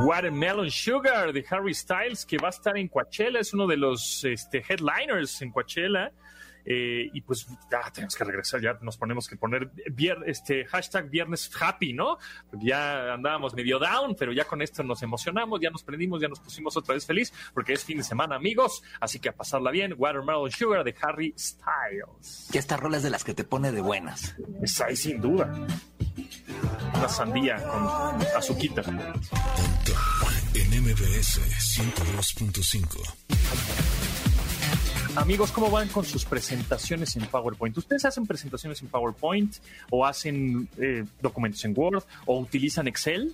[0.05, 4.25] Watermelon Sugar de Harry Styles, que va a estar en Coachella, es uno de los
[4.25, 6.11] este, headliners en Coachella.
[6.65, 11.11] Eh, y pues ya tenemos que regresar, ya nos ponemos que poner vier- este hashtag
[11.11, 12.19] viernes happy, ¿no?
[12.51, 16.29] Porque ya andábamos medio down, pero ya con esto nos emocionamos, ya nos prendimos, ya
[16.29, 18.83] nos pusimos otra vez feliz, porque es fin de semana, amigos.
[19.01, 22.49] Así que a pasarla bien, Watermelon Sugar de Harry Styles.
[22.51, 24.35] Que esta rola es de las que te pone de buenas.
[24.63, 25.53] Es ahí sin duda.
[26.95, 28.83] Una sandía con azuquita.
[30.55, 31.41] En MBS
[31.77, 34.14] 102.5.
[35.17, 37.77] Amigos, ¿cómo van con sus presentaciones en PowerPoint?
[37.79, 39.55] ¿Ustedes hacen presentaciones en PowerPoint
[39.91, 43.33] o hacen eh, documentos en Word o utilizan Excel?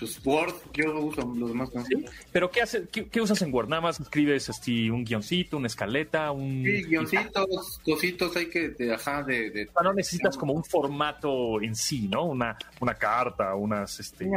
[0.00, 1.70] Pues Word, yo uso los demás.
[1.72, 1.84] ¿no?
[1.84, 2.04] ¿Sí?
[2.32, 3.68] ¿Pero qué, hace, qué, qué usas en Word?
[3.68, 6.32] ¿Nada más escribes así, un guioncito, una escaleta?
[6.32, 6.64] Un...
[6.64, 9.50] Sí, guioncitos, cositos hay que, de, ajá, de...
[9.50, 12.24] de- No necesitas como un formato en sí, ¿no?
[12.24, 14.28] Una, una carta, unas este,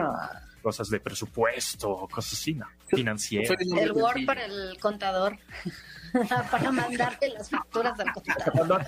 [0.61, 2.67] cosas de presupuesto, cosas así, ¿no?
[2.87, 3.57] Financieras.
[3.77, 5.37] El Word para el contador.
[6.51, 8.85] para mandarte las facturas al contador.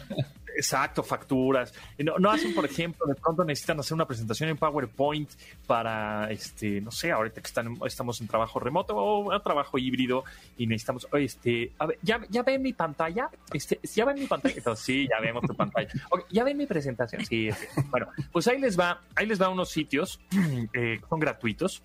[0.59, 1.73] Exacto, facturas.
[1.99, 5.29] No, no hacen, por ejemplo, de pronto necesitan hacer una presentación en PowerPoint
[5.65, 10.25] para, este, no sé, ahorita que están, estamos en trabajo remoto o a trabajo híbrido
[10.57, 13.29] y necesitamos, este, a ver, ¿ya, ya ven mi pantalla?
[13.53, 14.53] Este, ¿Ya ven mi pantalla?
[14.57, 15.87] Entonces, sí, ya vemos tu pantalla.
[16.29, 17.25] ¿Ya ven mi presentación?
[17.25, 17.85] Sí, ok.
[17.89, 20.19] Bueno, pues ahí les va, ahí les va unos sitios
[20.73, 21.83] eh, que son gratuitos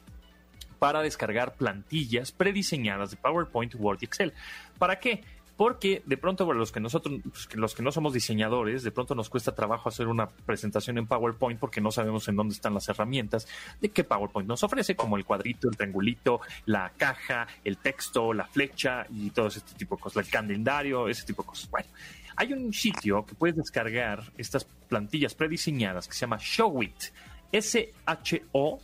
[0.81, 4.33] para descargar plantillas prediseñadas de PowerPoint, Word y Excel.
[4.79, 5.23] ¿Para qué?
[5.57, 9.15] Porque de pronto, bueno, los que nosotros, pues, los que no somos diseñadores, de pronto
[9.15, 12.89] nos cuesta trabajo hacer una presentación en PowerPoint porque no sabemos en dónde están las
[12.89, 13.47] herramientas
[13.81, 18.47] de que PowerPoint nos ofrece, como el cuadrito, el triangulito, la caja, el texto, la
[18.47, 21.71] flecha y todo ese tipo de cosas, el calendario, ese tipo de cosas.
[21.71, 21.89] Bueno,
[22.37, 27.13] hay un sitio que puedes descargar estas plantillas prediseñadas que se llama Showit.
[27.53, 28.83] S-H-O-W,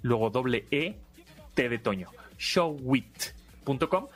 [0.00, 0.96] luego doble E,
[1.52, 2.08] T de Toño.
[2.38, 4.06] Showit.com.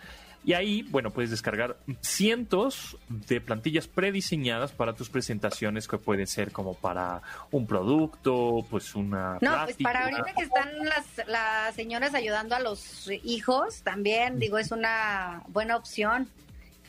[0.45, 6.53] Y ahí, bueno, puedes descargar cientos de plantillas prediseñadas para tus presentaciones que pueden ser
[6.53, 12.15] como para un producto, pues una No, pues para ahorita que están las, las señoras
[12.15, 16.29] ayudando a los hijos, también digo, es una buena opción.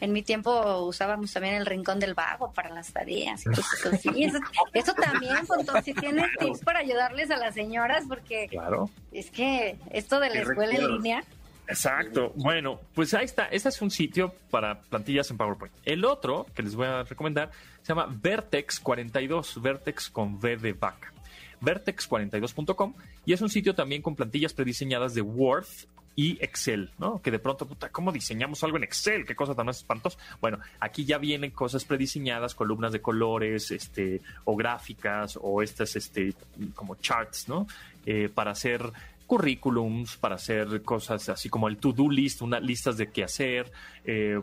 [0.01, 3.41] En mi tiempo usábamos también el rincón del vago para las tareas.
[3.45, 4.09] y cosas así.
[4.23, 4.37] Eso,
[4.73, 8.89] eso también, Pontón, si tienes tips para ayudarles a las señoras, porque Claro.
[9.11, 11.23] es que esto de la escuela en línea,
[11.69, 12.33] Exacto.
[12.35, 13.45] Bueno, pues ahí está.
[13.45, 15.73] Este es un sitio para plantillas en PowerPoint.
[15.85, 17.51] El otro que les voy a recomendar
[17.83, 21.13] se llama Vertex 42, Vertex con V de vaca.
[21.61, 22.93] Vertex42.com
[23.25, 25.67] y es un sitio también con plantillas prediseñadas de Word
[26.15, 27.21] y Excel, ¿no?
[27.21, 29.25] Que de pronto, puta, ¿cómo diseñamos algo en Excel?
[29.25, 30.17] Qué cosa tan espantosa.
[30.41, 36.33] Bueno, aquí ya vienen cosas prediseñadas, columnas de colores, este, o gráficas, o estas, este,
[36.75, 37.67] como charts, ¿no?
[38.05, 38.91] Eh, para hacer
[39.29, 43.71] currículums, para hacer cosas así como el to-do list, unas listas de qué hacer,
[44.03, 44.41] eh,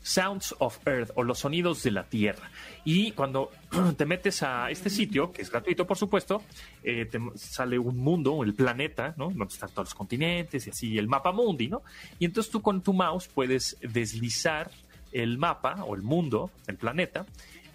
[0.01, 2.51] Sounds of Earth o los sonidos de la Tierra.
[2.85, 3.51] Y cuando
[3.97, 6.43] te metes a este sitio, que es gratuito por supuesto,
[6.83, 9.29] eh, te sale un mundo, el planeta, ¿no?
[9.29, 11.83] Donde están todos los continentes y así, el mapa mundi, ¿no?
[12.19, 14.71] Y entonces tú con tu mouse puedes deslizar
[15.13, 17.27] el mapa o el mundo, el planeta,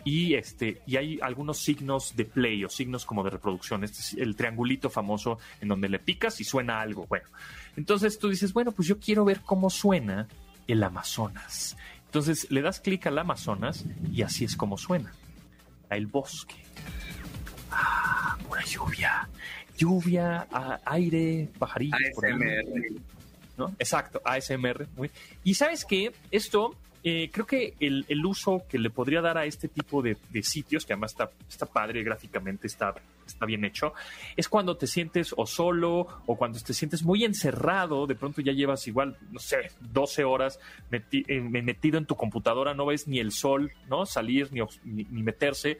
[0.06, 3.84] y este y hay algunos signos de play o signos como de reproducción.
[3.84, 7.06] Este es el triangulito famoso en donde le picas y suena algo.
[7.08, 7.28] Bueno,
[7.78, 10.28] entonces tú dices, bueno, pues yo quiero ver cómo suena
[10.68, 11.78] el Amazonas.
[12.06, 15.12] Entonces le das clic al Amazonas y así es como suena.
[15.90, 16.56] El bosque.
[17.72, 19.30] Ah, pura lluvia.
[19.78, 20.48] Lluvia,
[20.86, 22.00] aire, pajarillos.
[22.14, 22.34] por ahí.
[23.58, 23.74] ¿no?
[23.80, 24.88] Exacto, ASMR.
[24.96, 25.12] muy-
[25.44, 29.46] Y sabes que esto, eh, creo que el, el uso que le podría dar a
[29.46, 32.94] este tipo de, de sitios, que además está, está padre gráficamente, está,
[33.28, 33.94] está bien hecho,
[34.38, 38.54] es cuando te sientes o solo o cuando te sientes muy encerrado, de pronto ya
[38.54, 40.60] llevas igual, no sé, 12 horas
[40.92, 44.06] meti- eh, metido en tu computadora, no ves ni el sol, ¿no?
[44.06, 45.78] Salir ni, ni- ni meterse.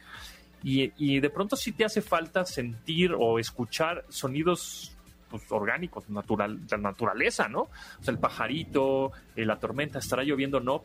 [0.62, 4.96] Y, y de pronto sí te hace falta sentir o escuchar sonidos
[5.30, 7.62] pues, orgánicos, natural, de la naturaleza, ¿no?
[7.62, 10.82] O sea, el pajarito, eh, la tormenta, estará lloviendo, no,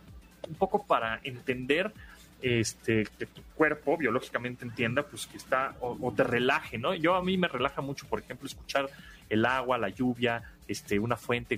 [0.48, 1.92] un poco para entender
[2.42, 6.94] este que tu cuerpo biológicamente entienda pues que está o, o te relaje, ¿no?
[6.94, 8.90] Yo a mí me relaja mucho, por ejemplo, escuchar
[9.30, 11.58] el agua, la lluvia, este, una fuente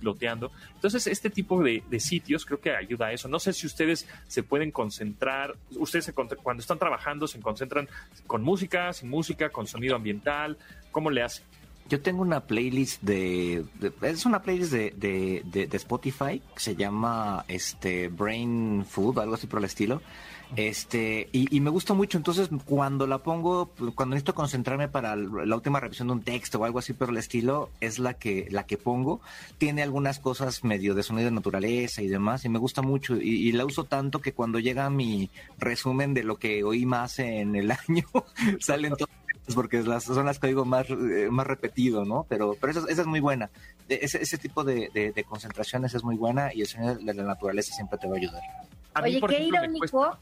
[0.00, 0.50] floteando.
[0.74, 3.28] Entonces, este tipo de, de sitios creo que ayuda a eso.
[3.28, 7.88] No sé si ustedes se pueden concentrar, ustedes se cuando están trabajando se concentran
[8.26, 10.56] con música, sin música, con sonido ambiental,
[10.90, 11.44] ¿cómo le hacen?
[11.88, 13.64] Yo tengo una playlist de,
[14.02, 19.34] es una playlist de, de, de- de Spotify que se llama este Brain Food, algo
[19.34, 20.00] así por el estilo.
[20.56, 25.80] Este, y, me gusta mucho, entonces cuando la pongo, cuando necesito concentrarme para la última
[25.80, 28.76] revisión de un texto o algo así por el estilo, es la que, la que
[28.76, 29.20] pongo.
[29.58, 33.16] Tiene algunas cosas medio de sonido de naturaleza y demás, y me gusta mucho.
[33.16, 37.54] Y, la uso tanto que cuando llega mi resumen de lo que oí más en
[37.56, 38.06] el año,
[38.60, 39.14] salen todas
[39.54, 42.24] porque son las que oigo más, eh, más repetido, ¿no?
[42.28, 43.50] Pero, pero esa, esa es muy buena.
[43.88, 47.98] De- Ese, tipo de concentraciones es muy buena y el sonido de la naturaleza siempre
[47.98, 48.42] te va a ayudar.
[48.94, 50.18] A mí, Oye, por qué ejemplo, irónico cuesta-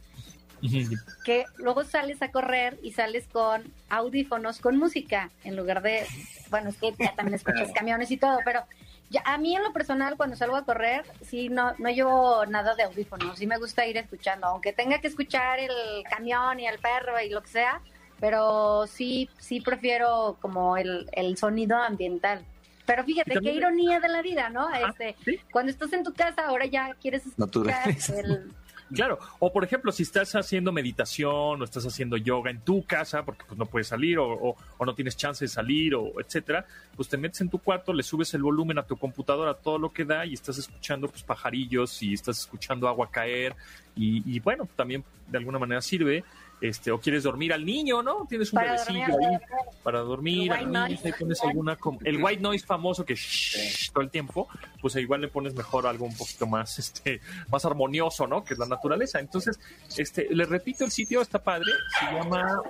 [1.24, 6.06] que luego sales a correr y sales con audífonos con música en lugar de,
[6.50, 8.62] bueno, es que ya también escuchas camiones y todo, pero
[9.10, 12.74] ya, a mí en lo personal cuando salgo a correr, sí, no, no llevo nada
[12.74, 15.70] de audífonos, sí me gusta ir escuchando, aunque tenga que escuchar el
[16.08, 17.80] camión y el perro y lo que sea,
[18.20, 22.44] pero sí, sí prefiero como el, el sonido ambiental.
[22.86, 24.66] Pero fíjate, qué ironía de la vida, ¿no?
[24.68, 25.40] Ajá, Este, sí.
[25.52, 28.52] cuando estás en tu casa, ahora ya quieres escuchar el,
[28.94, 33.24] Claro, o por ejemplo, si estás haciendo meditación o estás haciendo yoga en tu casa,
[33.24, 36.66] porque pues no puedes salir o, no tienes chance de salir o etcétera,
[36.96, 39.92] pues te metes en tu cuarto, le subes el volumen a tu computadora, todo lo
[39.92, 43.54] que da y estás escuchando pues pajarillos y estás escuchando agua caer
[43.94, 46.24] y, bueno, también de alguna manera sirve.
[46.62, 48.24] Este, o quieres dormir al niño, ¿no?
[48.28, 49.38] Tienes un Para bebecillo dormir ahí
[49.82, 51.06] para dormir, al niño, noise.
[51.08, 54.46] ahí pones alguna como- el white noise famoso que shh, todo el tiempo,
[54.80, 58.44] pues igual le pones mejor algo un poquito más este más armonioso, ¿no?
[58.44, 59.18] Que es la naturaleza.
[59.18, 59.58] Entonces,
[59.98, 61.66] este les repito el sitio está padre,
[61.98, 62.62] se llama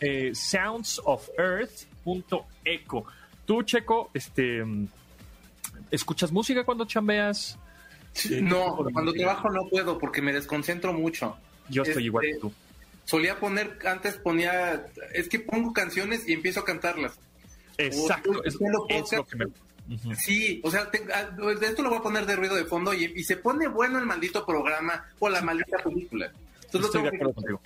[0.00, 0.32] eh.
[3.46, 4.62] Tú, Checo, este
[5.90, 7.58] ¿escuchas música cuando chambeas?
[8.30, 9.24] Eh, No, ¿qué tipo de cuando música?
[9.24, 11.36] trabajo no puedo porque me desconcentro mucho.
[11.70, 12.52] Yo estoy este, igual que tú.
[13.08, 14.84] Solía poner, antes ponía,
[15.14, 17.18] es que pongo canciones y empiezo a cantarlas.
[17.78, 18.86] Exacto, es, lo
[19.24, 19.46] que me
[19.94, 20.14] Ujú.
[20.14, 22.92] Sí, o sea, te- ah, de esto lo voy a poner de ruido de fondo
[22.92, 26.30] y, y se pone bueno el maldito programa o la maldita película.
[26.66, 27.60] Entonces, Estoy de que- acuerdo contigo.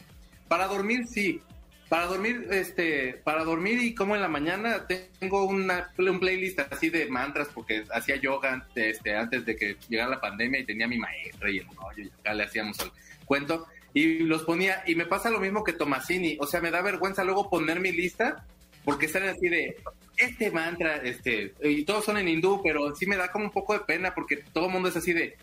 [0.46, 1.40] Para dormir, sí.
[1.88, 4.86] Para dormir, este, para dormir y como en la mañana
[5.18, 10.08] tengo una, un playlist así de mantras porque hacía yoga este, antes de que llegara
[10.10, 12.92] la pandemia y tenía mi maestra y el rollo y acá le hacíamos el
[13.26, 16.82] cuento y los ponía y me pasa lo mismo que Tomasini, o sea, me da
[16.82, 18.44] vergüenza luego poner mi lista
[18.84, 19.76] porque salen así de
[20.16, 23.74] este mantra, este, y todos son en hindú, pero sí me da como un poco
[23.74, 25.36] de pena porque todo el mundo es así de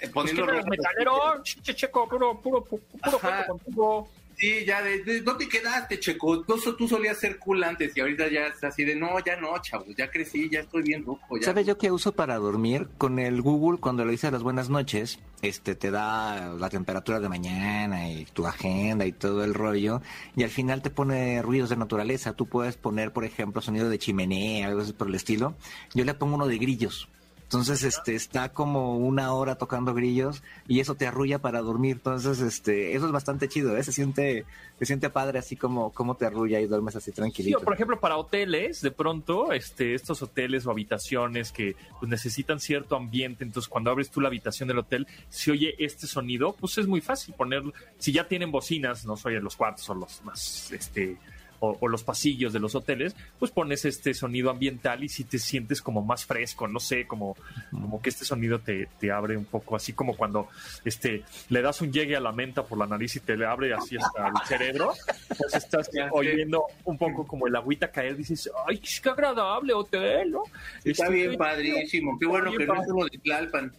[0.00, 3.18] eh, poniendo que metalero, che, checo, puro, puro, puro, puro Ajá.
[3.18, 4.08] cuento contigo.
[4.38, 6.42] Sí, ya, de, de- ¿dónde quedaste, Checo?
[6.42, 9.50] Tú, tú solías ser cool antes y ahorita ya es así de, no, ya no,
[9.62, 11.38] chavos, ya crecí, ya estoy bien ruco.
[11.38, 11.46] Ya.
[11.46, 12.88] ¿Sabes yo qué uso para dormir?
[12.98, 17.30] Con el Google, cuando le dices las buenas noches, este te da la temperatura de
[17.30, 20.02] mañana y tu agenda y todo el rollo,
[20.36, 22.34] y al final te pone ruidos de naturaleza.
[22.34, 25.56] Tú puedes poner, por ejemplo, sonido de chimenea, algo así por el estilo.
[25.94, 27.08] Yo le pongo uno de grillos.
[27.46, 31.92] Entonces, este, está como una hora tocando grillos y eso te arrulla para dormir.
[31.96, 33.84] Entonces, este, eso es bastante chido, ¿eh?
[33.84, 34.44] Se siente,
[34.80, 37.58] se siente padre así como, como te arrulla y duermes así Sí, tranquilito.
[37.58, 42.58] o por ejemplo, para hoteles, de pronto, este, estos hoteles o habitaciones que pues, necesitan
[42.58, 46.78] cierto ambiente, entonces cuando abres tú la habitación del hotel, si oye este sonido, pues
[46.78, 47.72] es muy fácil ponerlo.
[47.98, 51.16] Si ya tienen bocinas, no soy en los cuartos o los más, este,
[51.60, 55.38] o, o los pasillos de los hoteles, pues pones este sonido ambiental y si te
[55.38, 57.36] sientes como más fresco, no sé, como,
[57.70, 60.48] como que este sonido te, te abre un poco, así como cuando
[60.84, 63.72] este, le das un llegue a la menta por la nariz y te le abre
[63.74, 64.92] así hasta el cerebro,
[65.28, 70.42] pues estás oyendo un poco como el agüita caer, dices, ay, qué agradable hotel, ¿no?
[70.84, 72.18] Está Este, bien padrísimo.
[72.18, 73.72] Qué bueno que no uno de Tlalpan.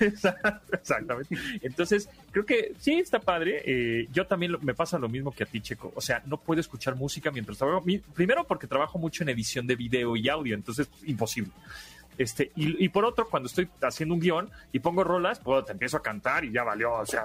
[0.72, 1.36] Exactamente.
[1.62, 3.62] Entonces, creo que sí está padre.
[3.64, 5.92] Eh, yo también me pasa lo mismo que a ti, Checo.
[5.94, 7.84] O sea, no puedo escuchar música mientras trabajo.
[8.14, 11.52] Primero, porque trabajo mucho en edición de video y audio, entonces imposible.
[12.20, 15.96] Este, y, por otro, cuando estoy haciendo un guion y pongo rolas, pues te empiezo
[15.96, 17.24] a cantar y ya valió, o sea,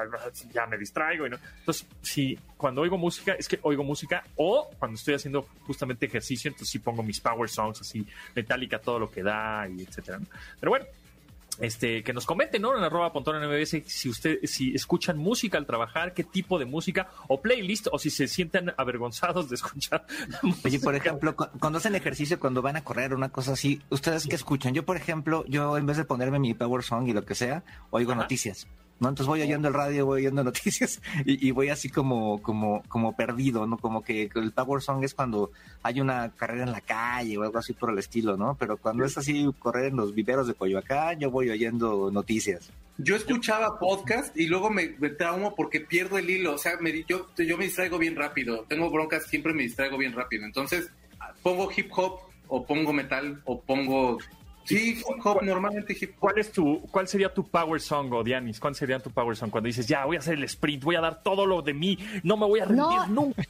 [0.53, 1.25] ya me distraigo.
[1.25, 6.47] Entonces, sí, cuando oigo música, es que oigo música, o cuando estoy haciendo justamente ejercicio,
[6.47, 10.21] entonces sí pongo mis power songs así, metálica, todo lo que da, y etcétera.
[10.61, 10.85] Pero bueno,
[11.59, 12.77] este, que nos comenten, ¿no?
[12.77, 17.07] En arroba pontón MBS si usted, si escuchan música al trabajar, qué tipo de música
[17.27, 20.05] o playlist, o si se sienten avergonzados de escuchar.
[20.63, 24.27] Oye, por ejemplo, cu- cuando hacen ejercicio, cuando van a correr, una cosa así, ¿ustedes
[24.27, 24.73] qué escuchan?
[24.73, 27.63] Yo, por ejemplo, yo en vez de ponerme mi Power Song y lo que sea,
[27.89, 28.21] oigo Ajá.
[28.21, 28.67] noticias.
[28.99, 29.09] ¿No?
[29.09, 33.15] Entonces voy oyendo el radio, voy oyendo noticias y, y voy así como, como, como
[33.15, 33.77] perdido, ¿no?
[33.77, 35.51] Como que el Power Song es cuando
[35.83, 38.55] hay una carrera en la calle o algo así por el estilo, ¿no?
[38.59, 42.71] Pero cuando es así correr en los viveros de Coyoacán, yo voy oyendo noticias.
[42.97, 46.53] Yo escuchaba podcast y luego me, me traumo porque pierdo el hilo.
[46.53, 48.65] O sea, me, yo, yo me distraigo bien rápido.
[48.69, 50.45] Tengo broncas, siempre me distraigo bien rápido.
[50.45, 50.89] Entonces,
[51.43, 54.17] pongo hip hop o pongo metal o pongo...
[54.65, 56.19] Sí, hip hop, normalmente hip hop.
[56.19, 58.59] ¿Cuál es tu, cuál sería tu power song, o Dianis?
[58.59, 61.01] ¿Cuál sería tu power song cuando dices, ya voy a hacer el sprint, voy a
[61.01, 63.07] dar todo lo de mí, no me voy a rendir No.
[63.07, 63.43] nunca?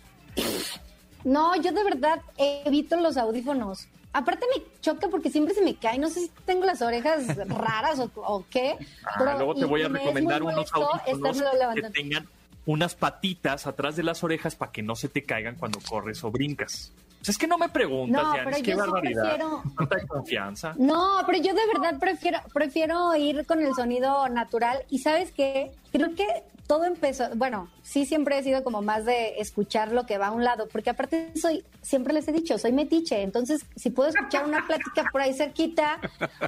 [1.24, 3.88] No, yo de verdad evito los audífonos.
[4.14, 5.98] Aparte me choca porque siempre se me cae.
[5.98, 8.76] No sé si tengo las orejas raras o, o qué.
[9.04, 11.42] Ah, pero- luego te voy a recomendar unos audífonos
[11.76, 12.28] que tengan
[12.68, 16.32] unas patitas atrás de las orejas para que no se te caigan cuando corres o
[16.32, 16.92] brincas.
[17.28, 19.22] Es que no me preguntas, No, qué barbaridad.
[19.24, 20.74] prefiero- de confianza.
[20.78, 24.84] No, pero yo de verdad prefiero, prefiero ir con el sonido natural.
[24.90, 26.26] Y sabes qué, creo que
[26.68, 30.32] todo empezó, bueno, sí siempre he sido como más de escuchar lo que va a
[30.32, 34.46] un lado, porque aparte soy, siempre les he dicho, soy metiche, entonces si puedo escuchar
[34.46, 36.00] una plática por ahí cerquita,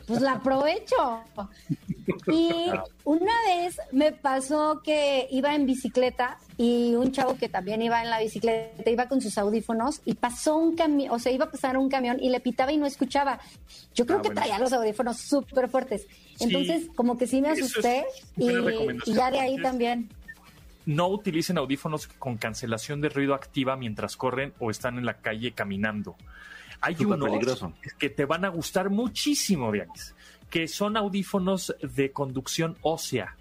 [0.07, 1.21] pues la aprovecho.
[2.31, 2.49] Y
[3.03, 8.09] una vez me pasó que iba en bicicleta y un chavo que también iba en
[8.09, 11.77] la bicicleta iba con sus audífonos y pasó un camión, o sea, iba a pasar
[11.77, 13.39] un camión y le pitaba y no escuchaba.
[13.93, 14.41] Yo creo Ah, que bueno.
[14.41, 16.07] traía los audífonos súper fuertes.
[16.37, 16.45] Sí.
[16.45, 18.05] Entonces, como que sí me asusté
[18.37, 18.47] y,
[19.11, 20.09] ya de ahí también.
[20.85, 25.51] No utilicen audífonos con cancelación de ruido activa mientras corren o están en la calle
[25.51, 26.15] caminando.
[26.79, 27.73] Hay Súper unos peligroso.
[27.97, 30.15] que te van a gustar muchísimo, Dianis,
[30.49, 33.35] que son audífonos de conducción ósea,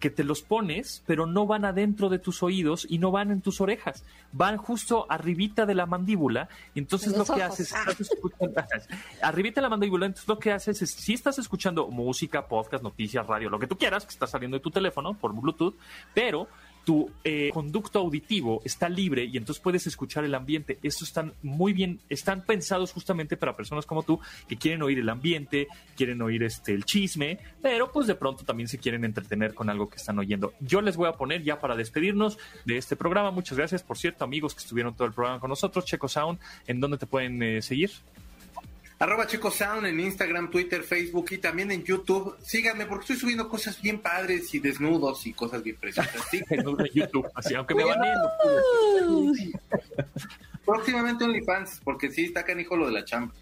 [0.00, 3.42] que te los pones, pero no van adentro de tus oídos y no van en
[3.42, 8.60] tus orejas, van justo arribita de la mandíbula, entonces En lo que haces, escuchando,
[9.22, 13.26] arribita de la mandíbula, entonces lo que haces es, si estás escuchando música, podcast, noticias,
[13.26, 15.76] radio, lo que tú quieras, que está saliendo de tu teléfono por Bluetooth,
[16.14, 16.48] pero
[16.90, 20.80] tu eh, conducto auditivo está libre y entonces puedes escuchar el ambiente.
[20.82, 24.18] Estos están muy bien, están pensados justamente para personas como tú
[24.48, 28.66] que quieren oír el ambiente, quieren oír este el chisme, pero pues de pronto también
[28.66, 30.52] se quieren entretener con algo que están oyendo.
[30.58, 33.30] Yo les voy a poner ya para despedirnos de este programa.
[33.30, 35.84] Muchas gracias, por cierto, amigos que estuvieron todo el programa con nosotros.
[35.84, 37.92] Checo Sound, ¿en dónde te pueden eh, seguir?
[39.00, 42.36] Arroba Chico Sound en Instagram, Twitter, Facebook y también en YouTube.
[42.42, 46.22] Síganme porque estoy subiendo cosas bien padres y desnudos y cosas bien preciosas.
[46.30, 46.42] Sí.
[46.50, 48.18] En YouTube, así, aunque me baneen.
[50.66, 53.32] Próximamente OnlyFans, porque sí está canijo lo de la chamba.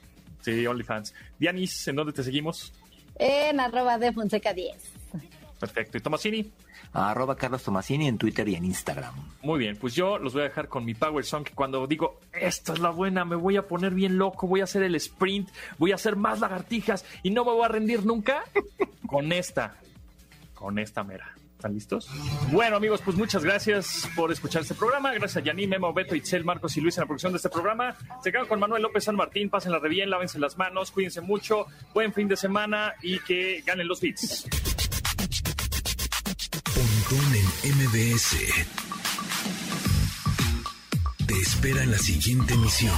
[0.43, 1.13] Sí, OnlyFans.
[1.41, 2.73] Dianis, ¿en dónde te seguimos?
[3.17, 4.98] En arroba de Fonseca 10.
[5.59, 5.99] Perfecto.
[5.99, 6.53] ¿Y Tomasini?
[6.93, 9.15] Arroba Carlos Tomasini en Twitter y en Instagram.
[9.43, 12.21] Muy bien, pues yo los voy a dejar con mi Power Song, que cuando digo,
[12.33, 15.51] esta es la buena, me voy a poner bien loco, voy a hacer el sprint,
[15.79, 18.45] voy a hacer más lagartijas y no me voy a rendir nunca,
[19.07, 19.77] con esta,
[20.55, 21.35] con esta mera.
[21.59, 22.09] ¿Están listos?
[22.53, 25.13] Bueno, amigos, pues muchas gracias por escuchar este programa.
[25.13, 27.97] Gracias a Yaní, Memo, Beto, Itzel, Marcos y Luis en la producción de este programa.
[28.23, 29.51] Se quedan con Manuel López San Martín.
[29.51, 31.67] Pásenla re bien, lávense las manos, cuídense mucho.
[31.93, 34.47] Buen fin de semana y que ganen los beats.
[37.11, 38.37] En MBS.
[41.27, 42.93] Te espera la siguiente emisión.